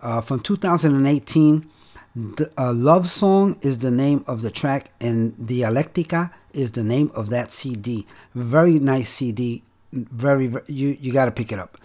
uh, 0.01 0.21
from 0.21 0.39
2018. 0.39 1.69
The, 2.15 2.51
uh, 2.57 2.73
Love 2.73 3.07
Song 3.07 3.59
is 3.61 3.77
the 3.77 3.91
name 3.91 4.23
of 4.25 4.41
the 4.41 4.49
track, 4.49 4.89
and 4.99 5.33
Dialectica 5.33 6.31
is 6.53 6.71
the 6.71 6.83
name 6.83 7.11
of 7.15 7.29
that 7.29 7.51
CD. 7.51 8.05
Very 8.35 8.79
nice 8.79 9.09
CD. 9.09 9.63
Very, 9.91 10.47
very 10.47 10.63
you 10.67 10.97
you 10.99 11.11
got 11.13 11.25
to 11.25 11.31
pick 11.31 11.51
it 11.51 11.59
up. 11.59 11.77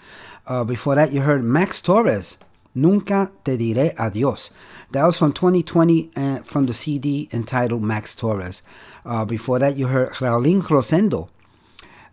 Uh, 0.47 0.65
before 0.65 0.95
that, 0.95 1.13
you 1.13 1.23
heard 1.23 1.43
Max 1.43 1.81
Torres. 1.81 2.37
Nunca 2.75 3.31
te 3.45 3.57
diré 3.57 3.95
adiós. 3.95 4.51
That 4.91 5.05
was 5.05 5.17
from 5.17 5.33
2020 5.33 6.11
uh, 6.17 6.39
from 6.41 6.67
the 6.67 6.75
CD 6.75 7.29
entitled 7.33 7.83
Max 7.83 8.15
Torres. 8.15 8.63
Uh, 9.05 9.25
before 9.25 9.59
that, 9.61 9.77
you 9.77 9.87
heard 9.87 10.11
Raulín 10.15 10.61
Rosendo. 10.61 11.29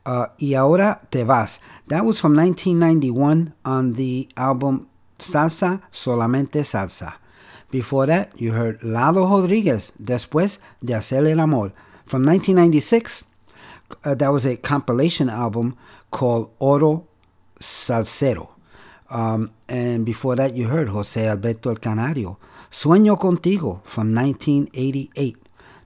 Uh, 0.06 0.28
y 0.40 0.54
ahora 0.54 1.02
te 1.10 1.24
vas. 1.24 1.60
That 1.88 2.06
was 2.06 2.20
from 2.20 2.36
1991 2.36 3.54
on 3.66 3.94
the 3.94 4.30
album 4.38 4.88
Salsa 5.20 5.82
Solamente 5.92 6.64
Salsa. 6.64 7.16
Before 7.70 8.06
that, 8.06 8.40
you 8.40 8.52
heard 8.52 8.84
Lalo 8.84 9.28
Rodriguez, 9.28 9.94
Después 10.02 10.60
de 10.84 10.94
Hacer 10.94 11.26
el 11.26 11.40
Amor. 11.40 11.72
From 12.12 12.26
1996, 12.26 13.24
uh, 14.04 14.16
that 14.16 14.28
was 14.28 14.46
a 14.46 14.58
compilation 14.58 15.30
album 15.30 15.78
called 16.12 16.52
Oro 16.60 17.08
Salsero. 17.58 18.50
Um, 19.10 19.54
and 19.70 20.06
before 20.06 20.36
that, 20.36 20.54
you 20.54 20.68
heard 20.68 20.90
Jose 20.90 21.26
Alberto 21.26 21.70
El 21.70 21.78
Canario, 21.78 22.38
Sueño 22.70 23.18
Contigo 23.18 23.82
from 23.86 24.14
1988. 24.14 25.38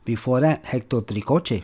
Before 0.03 0.41
that, 0.41 0.65
Hector 0.65 1.01
Tricoche, 1.01 1.63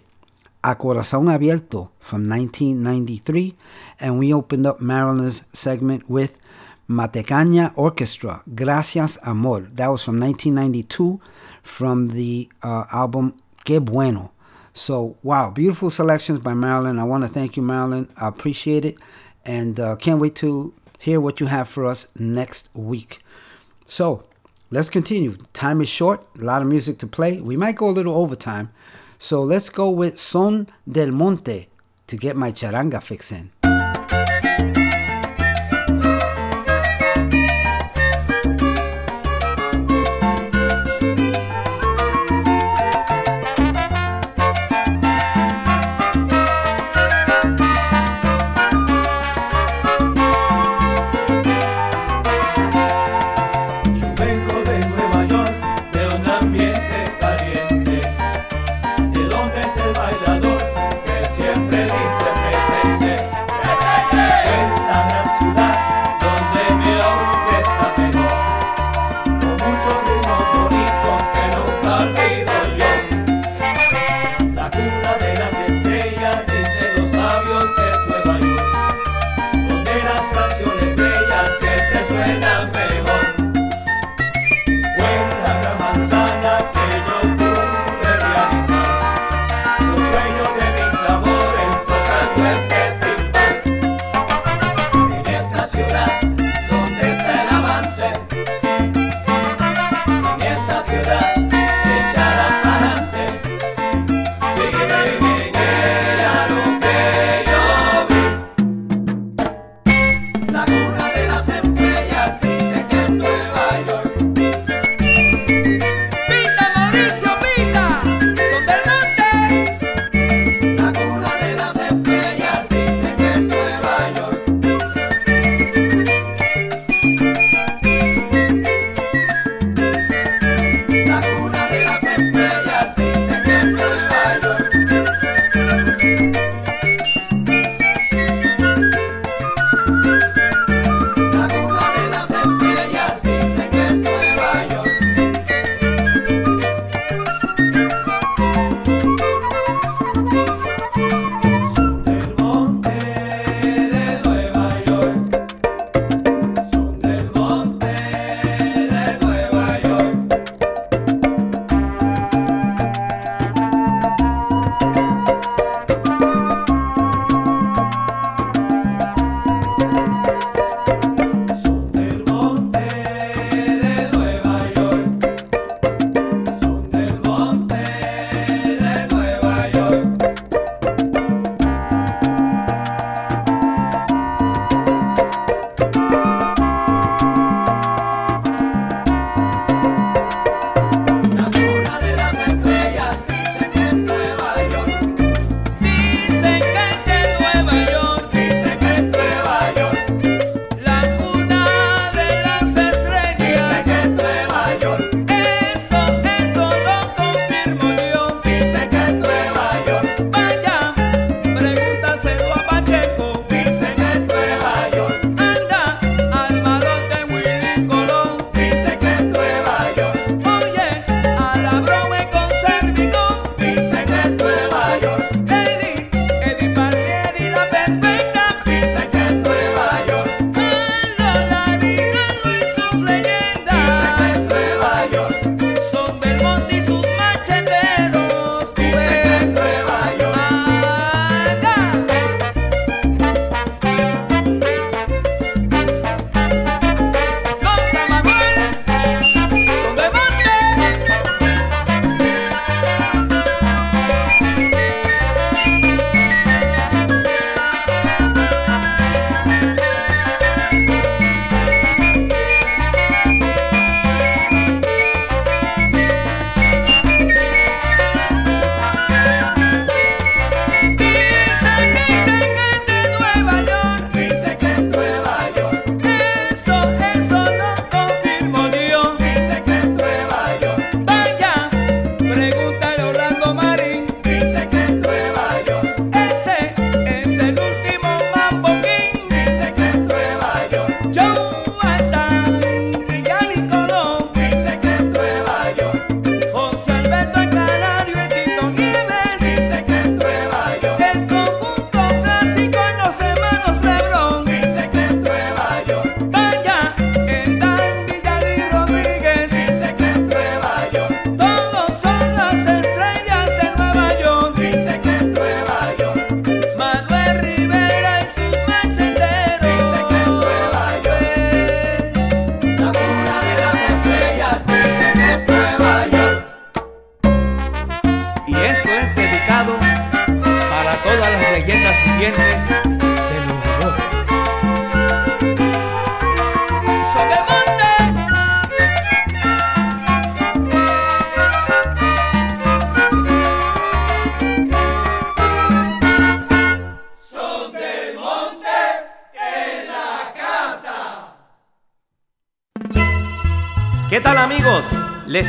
A 0.64 0.76
Corazón 0.76 1.28
Abierto 1.36 1.90
from 2.00 2.30
1993. 2.30 3.56
And 4.00 4.20
we 4.20 4.32
opened 4.32 4.68
up 4.68 4.80
Marilyn's 4.80 5.42
segment 5.54 6.08
with 6.08 6.40
Matecaña 6.88 7.74
Orchestra, 7.78 8.44
Gracias 8.54 9.18
Amor. 9.26 9.62
That 9.74 9.88
was 9.88 10.04
from 10.04 10.20
1992 10.20 11.20
from 11.64 12.10
the 12.10 12.48
uh, 12.62 12.84
album 12.92 13.34
Que 13.66 13.80
Bueno. 13.80 14.34
So, 14.73 15.18
wow, 15.22 15.49
beautiful 15.49 15.89
selections 15.89 16.39
by 16.39 16.53
Marilyn. 16.53 16.98
I 16.98 17.03
want 17.03 17.23
to 17.23 17.27
thank 17.27 17.57
you, 17.57 17.64
Marilyn. 17.64 18.07
I 18.15 18.27
appreciate 18.27 18.85
it. 18.85 18.98
And 19.45 19.80
uh, 19.80 19.95
can't 19.98 20.19
wait 20.19 20.35
to 20.35 20.73
hear 20.98 21.19
what 21.19 21.39
you 21.39 21.48
have 21.48 21.68
for 21.68 21.85
us 21.85 22.07
next 22.18 22.69
week. 22.73 23.19
So, 23.85 24.23
let's 24.69 24.89
continue. 24.89 25.35
Time 25.53 25.81
is 25.81 25.89
short, 25.89 26.26
a 26.39 26.43
lot 26.43 26.61
of 26.61 26.68
music 26.68 26.99
to 26.99 27.07
play. 27.07 27.41
We 27.41 27.57
might 27.57 27.76
go 27.76 27.89
a 27.89 27.91
little 27.91 28.15
overtime. 28.15 28.72
So, 29.19 29.41
let's 29.41 29.69
go 29.69 29.89
with 29.89 30.19
Son 30.19 30.68
del 30.89 31.11
Monte 31.11 31.68
to 32.07 32.18
get 32.18 32.38
my 32.38 32.52
charanga 32.52 33.03
fix 33.03 33.31
in. 33.31 33.52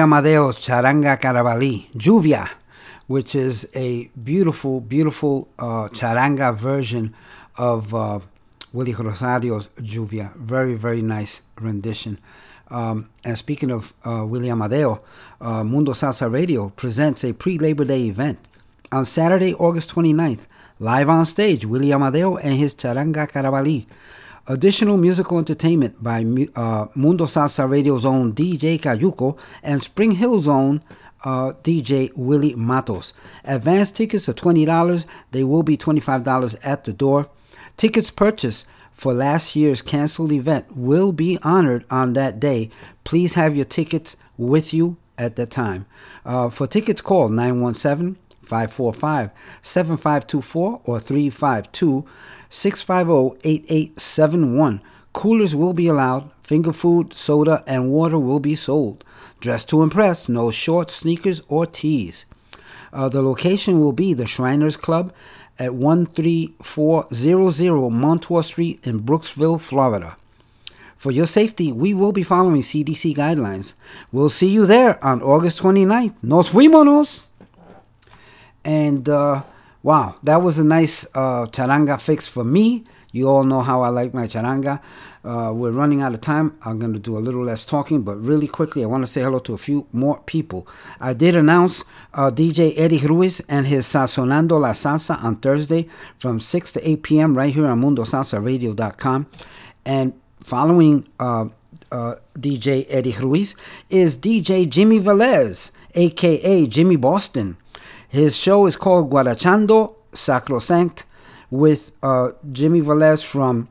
Amadeo's 0.00 0.56
Charanga 0.56 1.20
Carabalí, 1.20 1.90
Lluvia, 1.92 2.48
which 3.06 3.34
is 3.34 3.68
a 3.74 4.08
beautiful, 4.22 4.80
beautiful 4.80 5.48
uh, 5.58 5.88
charanga 5.88 6.54
version 6.54 7.14
of 7.58 7.94
uh, 7.94 8.20
Willie 8.72 8.92
Rosario's 8.94 9.68
Lluvia. 9.76 10.34
Very, 10.36 10.74
very 10.74 11.02
nice 11.02 11.42
rendition. 11.60 12.18
Um, 12.68 13.10
and 13.24 13.36
speaking 13.36 13.70
of 13.70 13.92
uh, 14.04 14.24
Willie 14.26 14.50
Amadeo, 14.50 15.02
uh, 15.40 15.64
Mundo 15.64 15.92
Salsa 15.92 16.32
Radio 16.32 16.70
presents 16.70 17.24
a 17.24 17.32
pre 17.32 17.58
Labor 17.58 17.84
Day 17.84 18.08
event 18.08 18.38
on 18.92 19.04
Saturday, 19.04 19.54
August 19.54 19.94
29th. 19.94 20.46
Live 20.78 21.08
on 21.08 21.26
stage, 21.26 21.66
Willie 21.66 21.92
Amadeo 21.92 22.36
and 22.36 22.54
his 22.54 22.74
Charanga 22.74 23.30
Carabalí. 23.30 23.86
Additional 24.46 24.96
musical 24.96 25.38
entertainment 25.38 26.02
by 26.02 26.24
uh, 26.56 26.86
Mundo 26.94 27.24
Salsa 27.24 27.68
Radio's 27.68 28.04
own 28.04 28.32
DJ 28.32 28.80
Cayuco 28.80 29.38
and 29.62 29.82
Spring 29.82 30.12
Hill's 30.12 30.48
own 30.48 30.82
uh, 31.24 31.52
DJ 31.62 32.10
Willie 32.16 32.54
Matos. 32.54 33.12
Advance 33.44 33.92
tickets 33.92 34.28
are 34.28 34.34
$20. 34.34 35.06
They 35.30 35.44
will 35.44 35.62
be 35.62 35.76
$25 35.76 36.56
at 36.62 36.84
the 36.84 36.92
door. 36.92 37.28
Tickets 37.76 38.10
purchased 38.10 38.66
for 38.92 39.14
last 39.14 39.56
year's 39.56 39.80
canceled 39.82 40.32
event 40.32 40.66
will 40.76 41.12
be 41.12 41.38
honored 41.42 41.84
on 41.90 42.12
that 42.14 42.38
day. 42.38 42.70
Please 43.04 43.34
have 43.34 43.56
your 43.56 43.64
tickets 43.64 44.16
with 44.36 44.74
you 44.74 44.96
at 45.16 45.36
that 45.36 45.50
time. 45.50 45.86
Uh, 46.24 46.50
for 46.50 46.66
tickets, 46.66 47.00
call 47.00 47.28
917 47.28 48.16
545 48.42 49.30
7524 49.62 50.80
or 50.84 51.00
352 51.00 52.04
650 52.50 53.38
8871. 53.48 54.82
Coolers 55.12 55.54
will 55.54 55.72
be 55.72 55.86
allowed. 55.86 56.30
Finger 56.42 56.72
food, 56.72 57.12
soda, 57.12 57.62
and 57.66 57.90
water 57.90 58.18
will 58.18 58.40
be 58.40 58.54
sold. 58.54 59.04
Dress 59.40 59.64
to 59.64 59.82
impress, 59.82 60.28
no 60.28 60.50
shorts, 60.50 60.94
sneakers, 60.94 61.40
or 61.48 61.64
tees. 61.64 62.26
Uh, 62.92 63.08
the 63.08 63.22
location 63.22 63.80
will 63.80 63.92
be 63.92 64.12
the 64.12 64.26
Shriners 64.26 64.76
Club 64.76 65.14
at 65.58 65.70
13400 65.70 67.90
Montour 67.90 68.42
Street 68.42 68.86
in 68.86 69.00
Brooksville, 69.00 69.58
Florida. 69.60 70.16
For 70.96 71.10
your 71.10 71.26
safety, 71.26 71.72
we 71.72 71.94
will 71.94 72.12
be 72.12 72.22
following 72.22 72.60
CDC 72.60 73.16
guidelines. 73.16 73.72
We'll 74.12 74.28
see 74.28 74.50
you 74.50 74.66
there 74.66 75.02
on 75.02 75.22
August 75.22 75.62
29th. 75.62 76.22
Nos 76.22 76.50
fuimos! 76.50 77.22
And 78.64 79.08
uh, 79.08 79.42
wow, 79.82 80.16
that 80.22 80.42
was 80.42 80.58
a 80.58 80.64
nice 80.64 81.04
uh, 81.14 81.46
charanga 81.46 82.00
fix 82.00 82.28
for 82.28 82.44
me. 82.44 82.84
You 83.12 83.28
all 83.28 83.42
know 83.42 83.60
how 83.62 83.82
I 83.82 83.88
like 83.88 84.14
my 84.14 84.26
charanga. 84.26 84.80
Uh, 85.24 85.52
we're 85.52 85.72
running 85.72 86.00
out 86.00 86.14
of 86.14 86.20
time. 86.20 86.56
I'm 86.64 86.78
going 86.78 86.92
to 86.92 86.98
do 86.98 87.18
a 87.18 87.20
little 87.20 87.44
less 87.44 87.64
talking, 87.64 88.02
but 88.02 88.16
really 88.16 88.46
quickly, 88.46 88.82
I 88.82 88.86
want 88.86 89.02
to 89.02 89.06
say 89.06 89.20
hello 89.20 89.38
to 89.40 89.54
a 89.54 89.58
few 89.58 89.86
more 89.92 90.22
people. 90.22 90.66
I 91.00 91.12
did 91.12 91.36
announce 91.36 91.84
uh, 92.14 92.30
DJ 92.30 92.72
Eddie 92.76 92.98
Ruiz 92.98 93.40
and 93.48 93.66
his 93.66 93.86
Sazonando 93.86 94.60
La 94.60 94.72
Salsa 94.72 95.22
on 95.22 95.36
Thursday 95.36 95.88
from 96.18 96.40
6 96.40 96.72
to 96.72 96.88
8 96.88 97.02
p.m. 97.02 97.36
right 97.36 97.52
here 97.52 97.66
on 97.66 97.82
MundoSalsaRadio.com. 97.82 99.26
And 99.84 100.14
following 100.42 101.08
uh, 101.18 101.46
uh, 101.90 102.14
DJ 102.38 102.86
Eddie 102.88 103.16
Ruiz 103.18 103.56
is 103.88 104.16
DJ 104.16 104.68
Jimmy 104.68 105.00
Velez, 105.00 105.72
aka 105.94 106.66
Jimmy 106.66 106.96
Boston. 106.96 107.56
His 108.10 108.36
show 108.36 108.66
is 108.66 108.76
called 108.76 109.08
Guarachando 109.08 109.94
Sacrosanct 110.12 111.04
with 111.48 111.92
uh, 112.02 112.30
Jimmy 112.50 112.80
Velez 112.80 113.24
from 113.24 113.68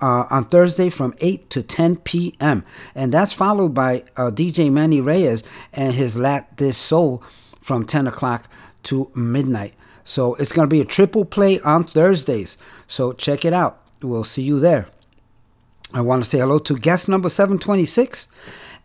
uh, 0.00 0.26
on 0.30 0.44
Thursday 0.44 0.90
from 0.90 1.14
8 1.20 1.48
to 1.50 1.62
10 1.62 1.96
p.m. 1.96 2.64
And 2.94 3.12
that's 3.12 3.32
followed 3.32 3.74
by 3.74 4.04
uh, 4.16 4.30
DJ 4.30 4.70
Manny 4.70 5.00
Reyes 5.00 5.42
and 5.72 5.94
his 5.94 6.18
Lat 6.18 6.56
This 6.58 6.76
Soul 6.76 7.22
from 7.62 7.86
10 7.86 8.06
o'clock 8.06 8.48
to 8.84 9.10
midnight. 9.14 9.74
So 10.04 10.34
it's 10.34 10.52
going 10.52 10.68
to 10.68 10.70
be 10.72 10.82
a 10.82 10.84
triple 10.84 11.24
play 11.24 11.58
on 11.60 11.84
Thursdays. 11.84 12.58
So 12.86 13.12
check 13.12 13.44
it 13.44 13.54
out. 13.54 13.80
We'll 14.02 14.22
see 14.22 14.42
you 14.42 14.60
there. 14.60 14.88
I 15.94 16.02
want 16.02 16.22
to 16.24 16.28
say 16.28 16.38
hello 16.38 16.58
to 16.58 16.76
guest 16.76 17.08
number 17.08 17.30
726 17.30 18.28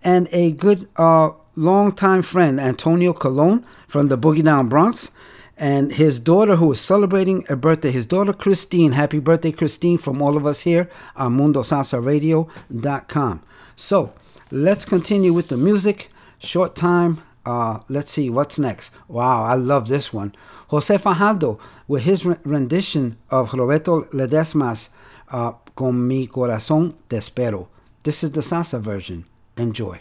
and 0.03 0.27
a 0.31 0.51
good 0.51 0.89
uh, 0.95 1.31
longtime 1.57 2.21
friend, 2.21 2.59
Antonio 2.59 3.13
Colon 3.13 3.65
from 3.88 4.07
the 4.07 4.17
Boogie 4.17 4.43
Down 4.43 4.69
Bronx, 4.69 5.11
and 5.57 5.93
his 5.93 6.19
daughter 6.19 6.57
who 6.57 6.71
is 6.71 6.79
celebrating 6.79 7.43
a 7.49 7.55
birthday. 7.55 7.91
His 7.91 8.05
daughter, 8.05 8.31
Christine. 8.31 8.91
Happy 8.91 9.19
birthday, 9.19 9.51
Christine, 9.51 9.97
from 9.97 10.21
all 10.21 10.38
of 10.38 10.45
us 10.45 10.61
here 10.61 10.88
on 11.15 11.35
MundoSalsaRadio.com. 11.38 13.43
So 13.75 14.13
let's 14.51 14.85
continue 14.85 15.34
with 15.34 15.49
the 15.49 15.57
music. 15.57 16.11
Short 16.38 16.75
time. 16.75 17.23
Uh, 17.45 17.79
let's 17.88 18.11
see 18.11 18.29
what's 18.29 18.59
next. 18.59 18.91
Wow, 19.07 19.45
I 19.45 19.55
love 19.55 19.88
this 19.88 20.13
one. 20.13 20.35
Jose 20.67 20.97
Fajardo 20.97 21.59
with 21.88 22.03
his 22.03 22.25
rendition 22.25 23.17
of 23.29 23.53
Roberto 23.53 24.01
Ledesma's 24.11 24.89
uh, 25.29 25.53
Con 25.73 26.07
mi 26.07 26.27
corazón 26.27 26.95
te 27.07 27.17
espero. 27.17 27.69
This 28.03 28.23
is 28.23 28.31
the 28.31 28.41
salsa 28.41 28.79
version. 28.79 29.25
Enjoy. 29.57 29.99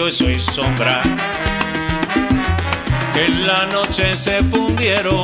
Yo 0.00 0.10
soy 0.10 0.40
sombra, 0.40 1.02
que 3.12 3.26
en 3.26 3.46
la 3.46 3.66
noche 3.66 4.16
se 4.16 4.42
fundieron. 4.44 5.19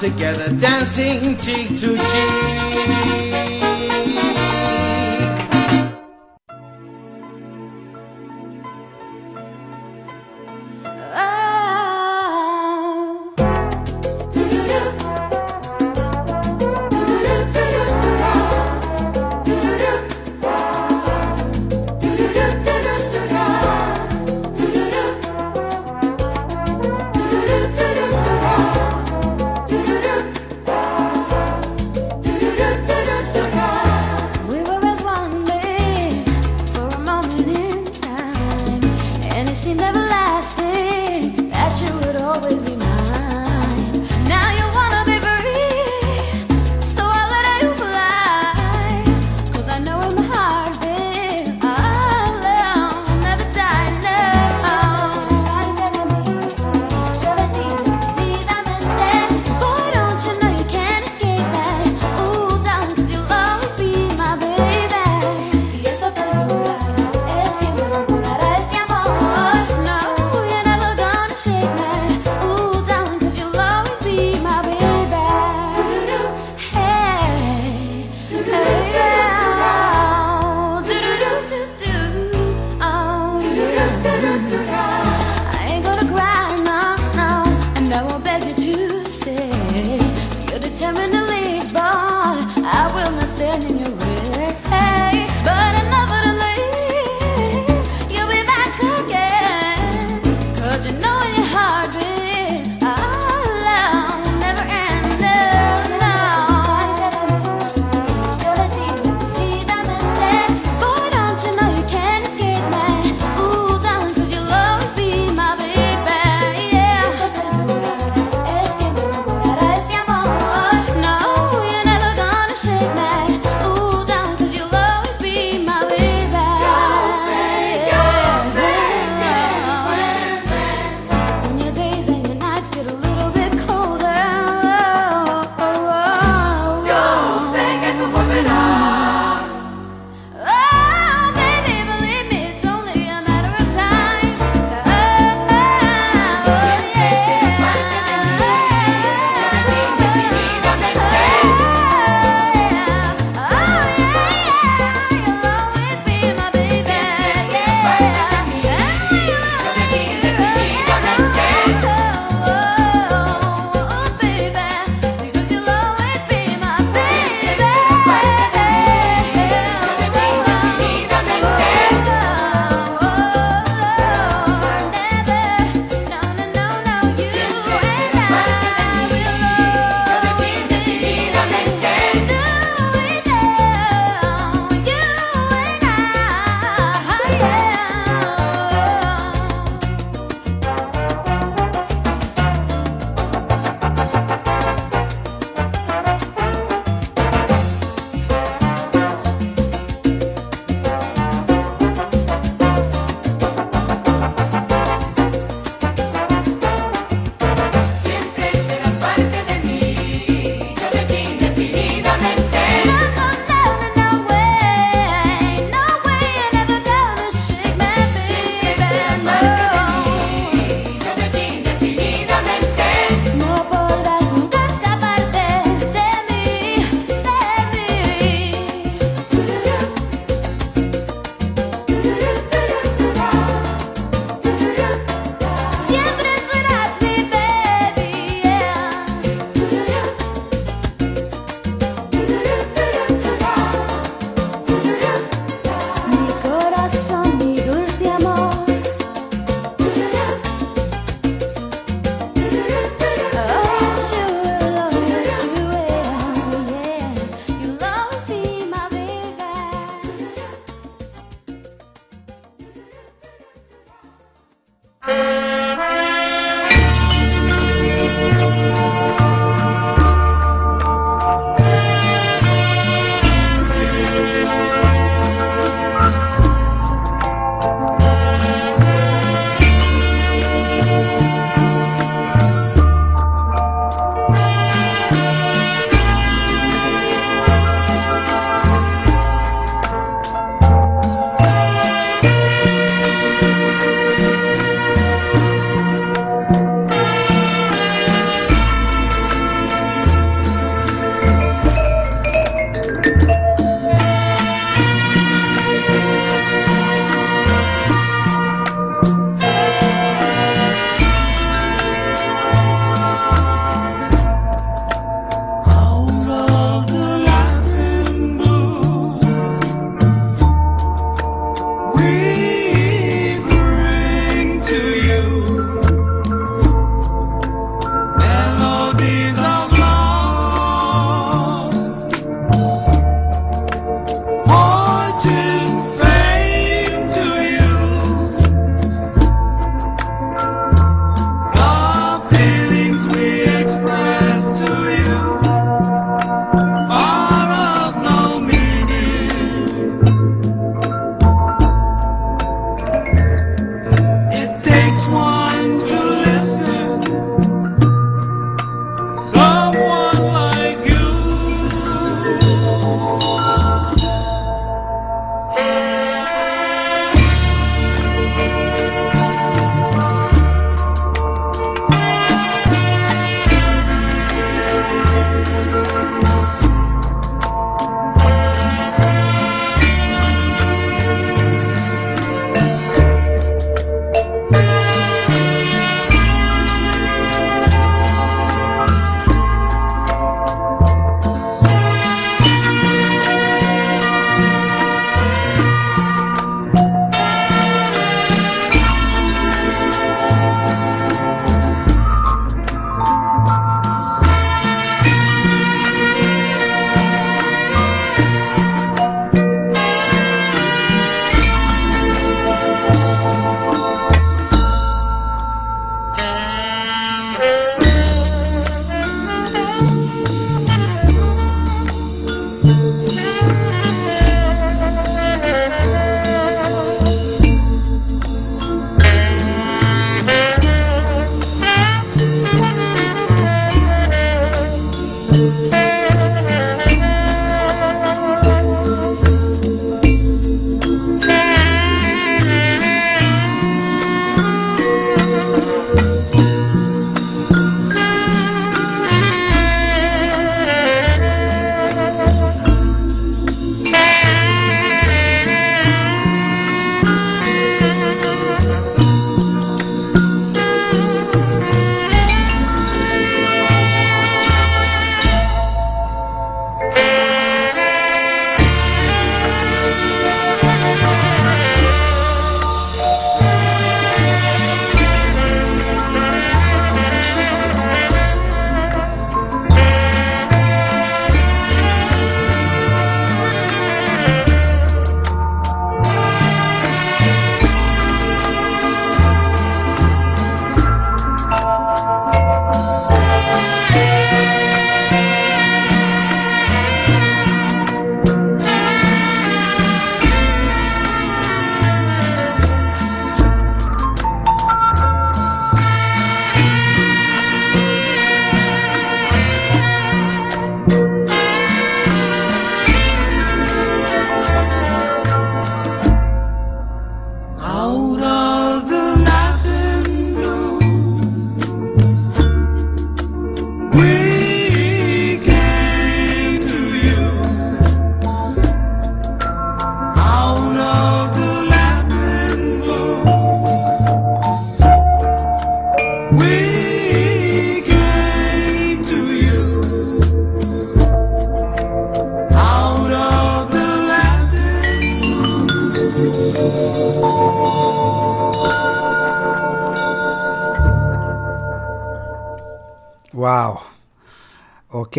Together 0.00 0.52
dancing 0.60 1.36
cheek 1.38 1.68
to 1.68 1.96
cheek. 1.96 3.65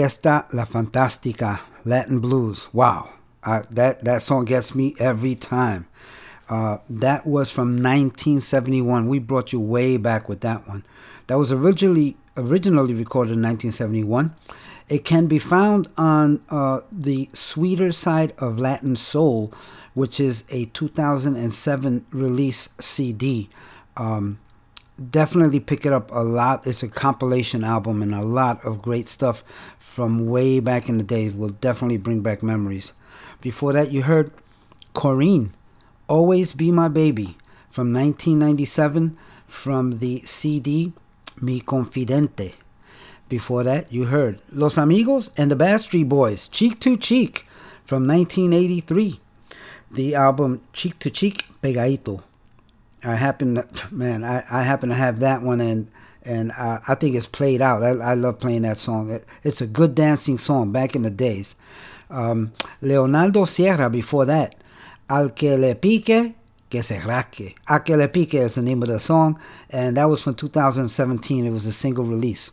Orquesta 0.07 0.45
La 0.53 0.65
Fantástica, 0.65 1.59
Latin 1.84 2.19
Blues. 2.19 2.69
Wow. 2.71 3.09
That, 3.43 4.03
that 4.05 4.21
song 4.21 4.45
gets 4.45 4.73
me 4.73 4.95
every 4.99 5.35
time. 5.35 5.88
Uh, 6.49 6.77
that 6.89 7.27
was 7.27 7.51
from 7.51 7.75
1971. 7.75 9.07
We 9.07 9.19
brought 9.19 9.51
you 9.51 9.59
way 9.59 9.97
back 9.97 10.29
with 10.29 10.41
that 10.41 10.65
one. 10.65 10.85
That 11.27 11.38
was 11.38 11.51
originally 11.51 12.15
originally 12.38 12.93
recorded 12.93 13.34
in 13.34 13.41
1971. 13.41 14.34
It 14.88 15.03
can 15.03 15.27
be 15.27 15.39
found 15.39 15.89
on 15.97 16.41
uh, 16.49 16.81
the 16.89 17.29
Sweeter 17.34 17.91
Side 17.91 18.34
of 18.38 18.59
Latin 18.59 18.95
Soul, 18.95 19.51
which 19.93 20.21
is 20.21 20.45
a 20.49 20.65
2007 20.65 22.05
release 22.11 22.69
CD. 22.79 23.49
Um, 23.97 24.39
definitely 25.09 25.59
pick 25.59 25.85
it 25.85 25.93
up 25.93 26.11
a 26.11 26.23
lot. 26.23 26.65
It's 26.65 26.84
a 26.84 26.88
compilation 26.88 27.63
album 27.63 28.01
and 28.01 28.13
a 28.13 28.21
lot 28.21 28.63
of 28.65 28.81
great 28.81 29.07
stuff 29.07 29.43
from 29.97 30.27
way 30.27 30.59
back 30.59 30.87
in 30.89 30.99
the 30.99 31.03
day. 31.03 31.27
Will 31.27 31.49
definitely 31.49 31.97
bring 31.97 32.21
back 32.21 32.43
memories. 32.43 32.93
Before 33.41 33.73
that, 33.73 33.91
you 33.91 34.03
heard 34.03 34.29
Corrine, 34.93 35.49
Always 36.07 36.53
Be 36.53 36.69
My 36.69 36.87
Baby 36.87 37.35
from 37.71 37.91
1997 37.91 39.17
from 39.47 39.97
the 39.97 40.19
CD 40.19 40.93
Mi 41.41 41.59
Confidente. 41.61 42.53
Before 43.27 43.63
that, 43.63 43.91
you 43.91 44.05
heard 44.05 44.39
Los 44.51 44.77
Amigos 44.77 45.31
and 45.35 45.49
the 45.49 45.55
Backstreet 45.55 46.07
Boys, 46.07 46.47
Cheek 46.47 46.79
to 46.81 46.95
Cheek 46.95 47.47
from 47.83 48.07
1983. 48.07 49.19
The 49.89 50.13
album 50.13 50.61
Cheek 50.73 50.99
to 50.99 51.09
Cheek 51.09 51.47
Pegadito. 51.63 52.21
I 53.03 53.15
happen 53.15 53.55
to, 53.55 53.67
man, 53.91 54.23
I, 54.23 54.43
I 54.51 54.61
happen 54.61 54.89
to 54.89 54.95
have 54.95 55.21
that 55.21 55.41
one 55.41 55.59
and 55.59 55.87
and 56.27 56.51
uh, 56.51 56.79
I 56.87 56.95
think 56.95 57.15
it's 57.15 57.25
played 57.25 57.61
out. 57.61 57.83
I, 57.83 57.89
I 57.89 58.13
love 58.15 58.39
playing 58.39 58.63
that 58.63 58.77
song. 58.77 59.09
It, 59.09 59.25
it's 59.43 59.61
a 59.61 59.67
good 59.67 59.95
dancing 59.95 60.37
song 60.37 60.71
back 60.71 60.95
in 60.95 61.03
the 61.03 61.09
days. 61.09 61.55
Um, 62.09 62.51
Leonardo 62.81 63.45
Sierra 63.45 63.89
before 63.89 64.25
that. 64.25 64.55
Al 65.09 65.29
que 65.29 65.55
le 65.55 65.73
pique, 65.75 66.35
que 66.69 66.83
se 66.83 66.99
rasque. 66.99 67.55
Al 67.69 67.79
que 67.79 67.95
le 67.95 68.09
pique 68.09 68.35
is 68.35 68.55
the 68.55 68.61
name 68.61 68.83
of 68.83 68.89
the 68.89 68.99
song, 68.99 69.39
and 69.69 69.95
that 69.95 70.05
was 70.05 70.21
from 70.21 70.35
2017. 70.35 71.45
It 71.45 71.49
was 71.49 71.65
a 71.65 71.71
single 71.71 72.03
release. 72.03 72.51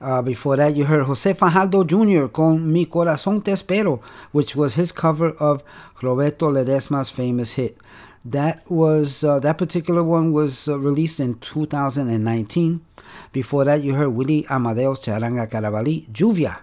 Uh, 0.00 0.20
before 0.20 0.56
that, 0.56 0.76
you 0.76 0.84
heard 0.84 1.04
Jose 1.04 1.32
Fajardo 1.32 1.84
Jr. 1.84 2.26
con 2.26 2.70
Mi 2.70 2.86
Corazón 2.86 3.42
Te 3.42 3.52
Espero, 3.52 4.02
which 4.32 4.54
was 4.56 4.74
his 4.74 4.92
cover 4.92 5.30
of 5.38 5.62
Roberto 6.02 6.50
Ledesma's 6.50 7.08
famous 7.08 7.52
hit. 7.52 7.78
That 8.24 8.68
was 8.68 9.22
uh, 9.22 9.38
that 9.38 9.56
particular 9.56 10.02
one 10.02 10.32
was 10.32 10.68
uh, 10.68 10.78
released 10.78 11.20
in 11.20 11.38
2019. 11.38 12.85
Before 13.32 13.64
that, 13.64 13.82
you 13.82 13.94
heard 13.94 14.08
Willie 14.08 14.46
Amadeo's 14.48 15.00
Charanga 15.00 15.48
Carabalí, 15.48 16.08
Lluvia, 16.10 16.58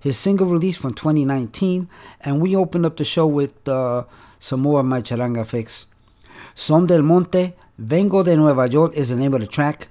his 0.00 0.18
single 0.18 0.46
release 0.46 0.76
from 0.76 0.94
2019, 0.94 1.88
and 2.20 2.40
we 2.40 2.54
opened 2.54 2.86
up 2.86 2.96
the 2.96 3.04
show 3.04 3.26
with 3.26 3.68
uh, 3.68 4.04
some 4.38 4.60
more 4.60 4.80
of 4.80 4.86
my 4.86 5.00
charanga 5.00 5.46
fix. 5.46 5.86
Son 6.54 6.86
del 6.86 7.02
Monte, 7.02 7.54
Vengo 7.80 8.22
de 8.24 8.36
Nueva 8.36 8.68
York 8.68 8.94
is 8.94 9.08
the 9.08 9.16
name 9.16 9.34
of 9.34 9.40
the 9.40 9.46
track. 9.46 9.88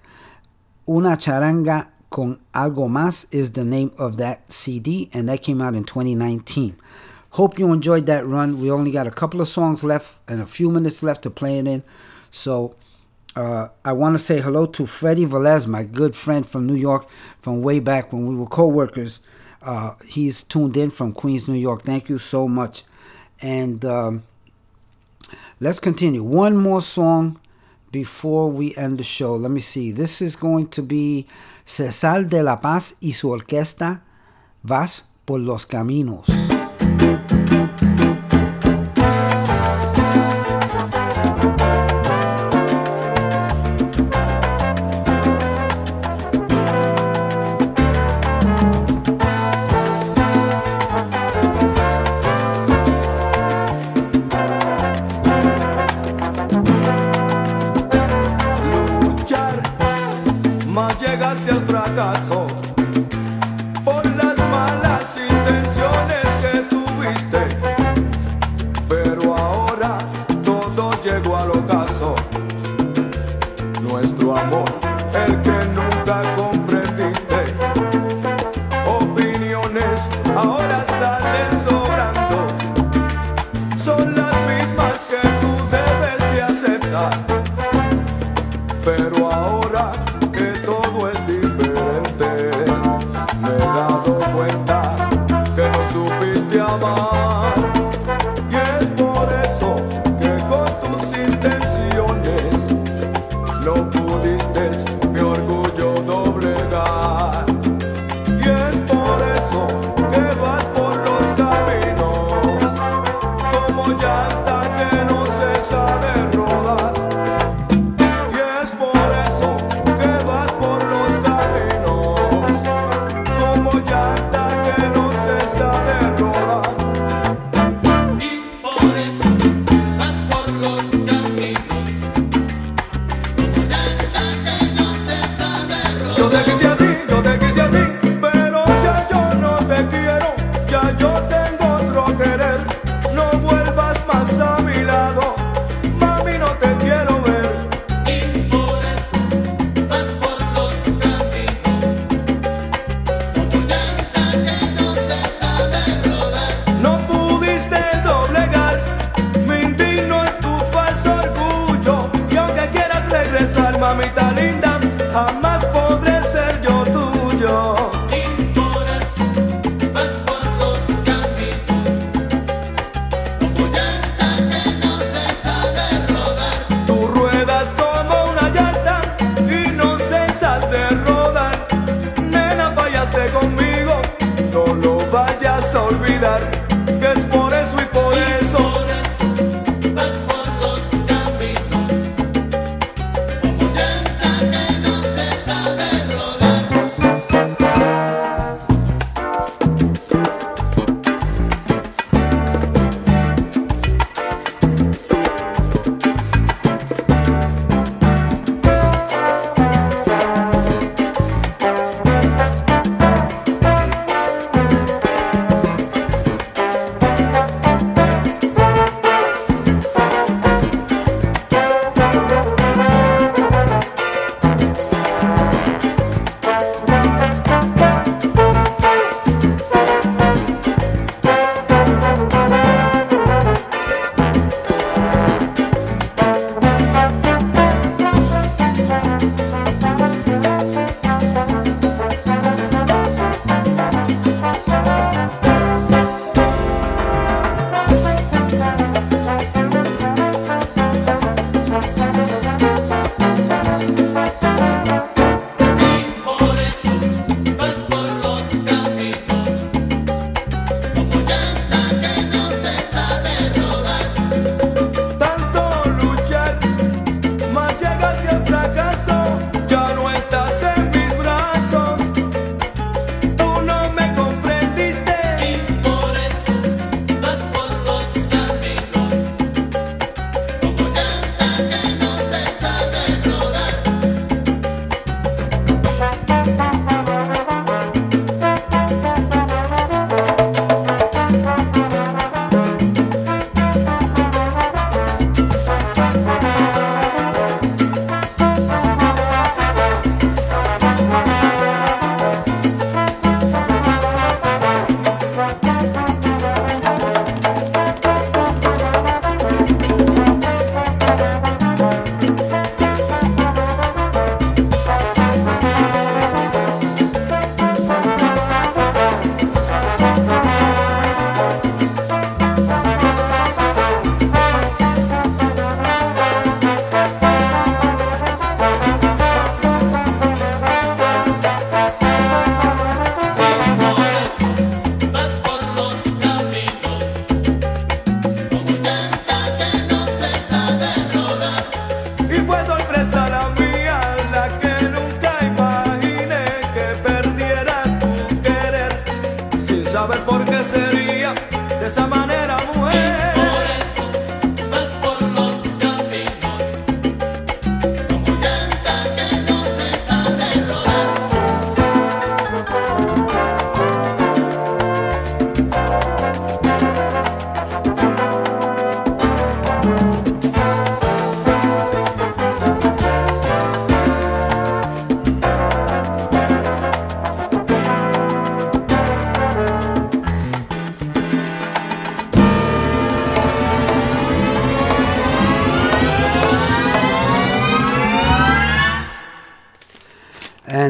Una 0.90 1.18
charanga 1.18 1.90
con 2.10 2.40
algo 2.54 2.90
más 2.90 3.26
is 3.32 3.52
the 3.52 3.64
name 3.64 3.92
of 3.98 4.18
that 4.18 4.52
CD, 4.52 5.10
and 5.14 5.28
that 5.30 5.44
came 5.44 5.62
out 5.62 5.76
in 5.76 5.84
2019. 5.84 6.76
Hope 7.32 7.60
you 7.60 7.72
enjoyed 7.72 8.06
that 8.06 8.26
run. 8.26 8.60
We 8.60 8.72
only 8.72 8.92
got 8.92 9.08
a 9.08 9.12
couple 9.12 9.42
of 9.42 9.48
songs 9.48 9.84
left 9.84 10.18
and 10.28 10.42
a 10.42 10.46
few 10.46 10.72
minutes 10.72 11.04
left 11.04 11.22
to 11.24 11.30
play 11.30 11.60
it 11.60 11.68
in. 11.68 11.84
So 12.32 12.76
uh, 13.38 13.70
I 13.86 13.94
want 13.94 14.16
to 14.16 14.20
say 14.20 14.42
hello 14.42 14.66
to 14.66 14.88
Freddie 14.88 15.28
Velez, 15.28 15.68
my 15.68 15.84
good 15.84 16.16
friend 16.16 16.44
from 16.44 16.66
New 16.66 16.74
York 16.74 17.08
from 17.40 17.62
way 17.62 17.80
back 17.80 18.12
when 18.12 18.26
we 18.26 18.36
were 18.36 18.48
co 18.48 18.66
workers. 18.68 19.20
Uh, 19.62 19.94
he's 20.08 20.42
tuned 20.42 20.76
in 20.76 20.90
from 20.90 21.14
Queens, 21.14 21.48
New 21.48 21.54
York. 21.60 21.84
Thank 21.84 22.10
you 22.10 22.18
so 22.18 22.48
much. 22.48 22.84
And 23.40 23.86
um, 23.86 24.24
let's 25.60 25.80
continue. 25.80 26.24
One 26.24 26.58
more 26.58 26.82
song 26.82 27.40
before 27.92 28.50
we 28.50 28.76
end 28.76 28.98
the 28.98 29.04
show. 29.04 29.36
Let 29.36 29.52
me 29.52 29.62
see. 29.62 29.92
This 29.92 30.20
is 30.20 30.36
going 30.36 30.70
to 30.70 30.82
be 30.82 31.28
Cesar 31.64 32.24
de 32.24 32.42
la 32.42 32.56
Paz 32.56 32.96
y 33.02 33.12
su 33.12 33.30
orquesta 33.30 34.02
Vas 34.64 35.04
por 35.26 35.38
los 35.38 35.66
Caminos. 35.66 36.47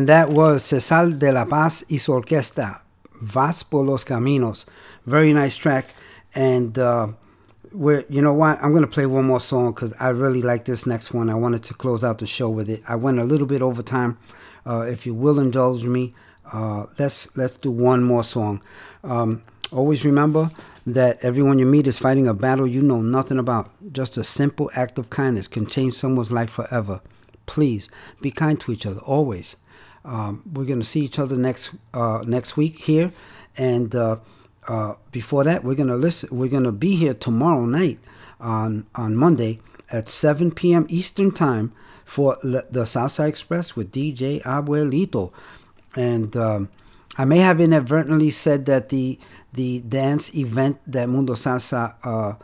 And 0.08 0.14
that 0.14 0.30
was 0.30 0.64
Cesar 0.64 1.10
de 1.10 1.34
la 1.34 1.44
Paz 1.44 1.84
y 1.90 1.98
su 1.98 2.14
orquesta, 2.14 2.84
Vas 3.20 3.64
por 3.64 3.84
los 3.84 4.06
Caminos. 4.06 4.66
Very 5.06 5.34
nice 5.34 5.58
track. 5.58 5.86
And 6.34 6.80
uh, 6.80 7.10
we're, 7.74 8.06
you 8.08 8.22
know 8.22 8.32
what? 8.32 8.58
I'm 8.64 8.72
going 8.72 8.84
to 8.84 8.88
play 8.88 9.06
one 9.06 9.26
more 9.26 9.42
song 9.42 9.74
because 9.74 9.94
I 10.00 10.12
really 10.12 10.42
like 10.42 10.64
this 10.64 10.86
next 10.86 11.14
one. 11.14 11.30
I 11.30 11.36
wanted 11.36 11.62
to 11.66 11.74
close 11.74 12.06
out 12.06 12.20
the 12.20 12.26
show 12.26 12.50
with 12.50 12.70
it. 12.70 12.84
I 12.88 12.96
went 12.96 13.20
a 13.20 13.26
little 13.26 13.46
bit 13.46 13.62
over 13.62 13.84
time. 13.84 14.18
Uh, 14.66 14.86
if 14.90 15.06
you 15.06 15.14
will 15.14 15.40
indulge 15.40 15.84
me, 15.84 16.14
uh, 16.54 16.86
let's 16.98 17.28
let's 17.36 17.58
do 17.58 17.70
one 17.70 18.02
more 18.02 18.24
song. 18.24 18.62
Um, 19.04 19.44
always 19.74 20.06
remember 20.06 20.52
that 20.86 21.18
everyone 21.22 21.60
you 21.60 21.66
meet 21.66 21.86
is 21.86 22.00
fighting 22.00 22.30
a 22.30 22.34
battle 22.34 22.66
you 22.66 22.82
know 22.82 23.02
nothing 23.02 23.40
about. 23.40 23.72
Just 23.92 24.16
a 24.16 24.24
simple 24.24 24.72
act 24.74 24.98
of 24.98 25.10
kindness 25.10 25.50
can 25.50 25.68
change 25.68 25.96
someone's 25.96 26.32
life 26.32 26.52
forever. 26.52 27.02
Please 27.46 27.90
be 28.22 28.32
kind 28.32 28.58
to 28.62 28.72
each 28.72 28.86
other 28.86 29.02
always. 29.02 29.58
Um, 30.08 30.42
we're 30.54 30.66
going 30.66 30.80
to 30.80 30.86
see 30.86 31.02
each 31.02 31.20
other 31.20 31.36
next 31.36 31.72
uh, 31.94 32.24
next 32.26 32.56
week 32.56 32.80
here, 32.80 33.12
and 33.58 33.94
uh, 33.94 34.18
uh, 34.68 34.94
before 35.12 35.44
that, 35.44 35.64
we're 35.66 35.76
going 35.76 35.90
to 35.90 35.98
listen. 35.98 36.30
We're 36.32 36.50
going 36.50 36.64
to 36.64 36.72
be 36.72 36.96
here 36.96 37.14
tomorrow 37.14 37.66
night 37.66 38.00
on 38.40 38.88
on 38.96 39.18
Monday 39.18 39.60
at 39.92 40.08
7 40.08 40.52
p.m. 40.52 40.86
Eastern 40.90 41.32
time 41.32 41.74
for 42.06 42.38
Le- 42.44 42.64
the 42.72 42.84
Salsa 42.84 43.28
Express 43.28 43.76
with 43.76 43.92
DJ 43.92 44.42
Abuelito, 44.44 45.34
and 45.96 46.36
um, 46.38 46.70
I 47.18 47.26
may 47.26 47.40
have 47.40 47.60
inadvertently 47.60 48.32
said 48.32 48.66
that 48.66 48.88
the 48.88 49.20
the 49.52 49.82
dance 49.82 50.34
event 50.34 50.80
that 50.88 51.10
Mundo 51.10 51.34
Salsa 51.34 51.96
uh, 52.06 52.36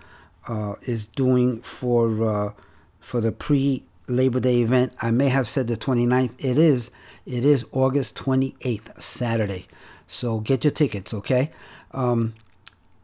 uh, 0.52 0.76
is 0.86 1.06
doing 1.06 1.62
for 1.62 2.24
uh, 2.24 2.54
for 3.00 3.22
the 3.22 3.32
pre 3.32 3.86
Labor 4.08 4.42
Day 4.42 4.62
event. 4.62 4.94
I 5.02 5.12
may 5.12 5.30
have 5.30 5.48
said 5.48 5.68
the 5.68 5.78
29th. 5.78 6.36
It 6.40 6.58
is 6.58 6.92
it 7.26 7.46
is 7.46 7.66
August 7.72 8.16
28th, 8.18 9.02
Saturday. 9.02 9.68
So 10.08 10.40
get 10.40 10.64
your 10.64 10.72
tickets, 10.72 11.14
okay? 11.14 11.52
Um, 11.92 12.34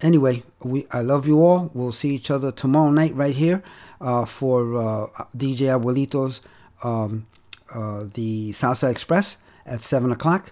anyway, 0.01 0.43
we 0.63 0.85
I 0.91 1.01
love 1.01 1.27
you 1.27 1.43
all. 1.43 1.71
We'll 1.73 1.91
see 1.91 2.13
each 2.15 2.31
other 2.31 2.51
tomorrow 2.51 2.91
night 2.91 3.15
right 3.15 3.35
here 3.35 3.63
uh, 4.01 4.25
for 4.25 4.75
uh, 4.77 5.07
DJ 5.35 5.69
Abuelito's 5.79 6.41
um, 6.83 7.27
uh, 7.73 8.05
the 8.13 8.51
Salsa 8.51 8.89
Express 8.89 9.37
at 9.65 9.81
seven 9.81 10.11
o'clock, 10.11 10.51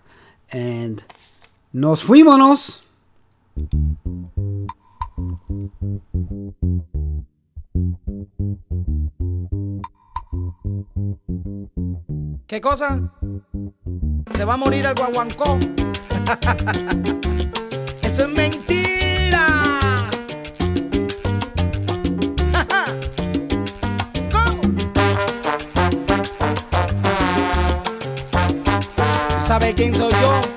and 0.52 1.04
nos 1.74 2.06
fuimos. 2.06 2.80
¿Qué 12.48 12.62
cosa? 12.62 13.12
¿Te 14.34 14.46
va 14.46 14.54
a 14.54 14.58
morir 14.58 14.86
el 14.86 14.96
guaguancó? 14.96 15.58
Eso 18.02 18.26
es 18.26 18.30
mentira. 18.36 19.48
¿Cómo? 24.32 24.62
¿Tú 29.30 29.46
sabes 29.46 29.74
quién 29.76 29.96
soy 29.96 30.12
yo? 30.12 30.57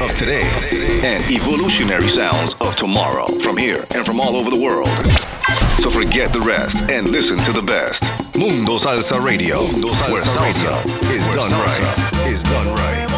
Of 0.00 0.14
today, 0.14 0.42
and 1.04 1.24
evolutionary 1.30 2.08
sounds 2.08 2.54
of 2.60 2.74
tomorrow 2.76 3.26
from 3.40 3.56
here 3.56 3.86
and 3.94 4.04
from 4.06 4.20
all 4.20 4.36
over 4.36 4.50
the 4.50 4.60
world. 4.60 4.88
So 5.80 5.90
forget 5.90 6.32
the 6.32 6.40
rest 6.40 6.82
and 6.90 7.10
listen 7.10 7.38
to 7.38 7.52
the 7.52 7.62
best. 7.62 8.04
Mundo 8.36 8.78
Salsa 8.78 9.22
Radio, 9.22 9.58
where 10.10 10.22
salsa 10.22 10.84
is 11.10 11.24
done 11.34 11.50
right. 11.50 12.28
Is 12.28 12.42
done 12.42 12.68
right. 12.74 13.09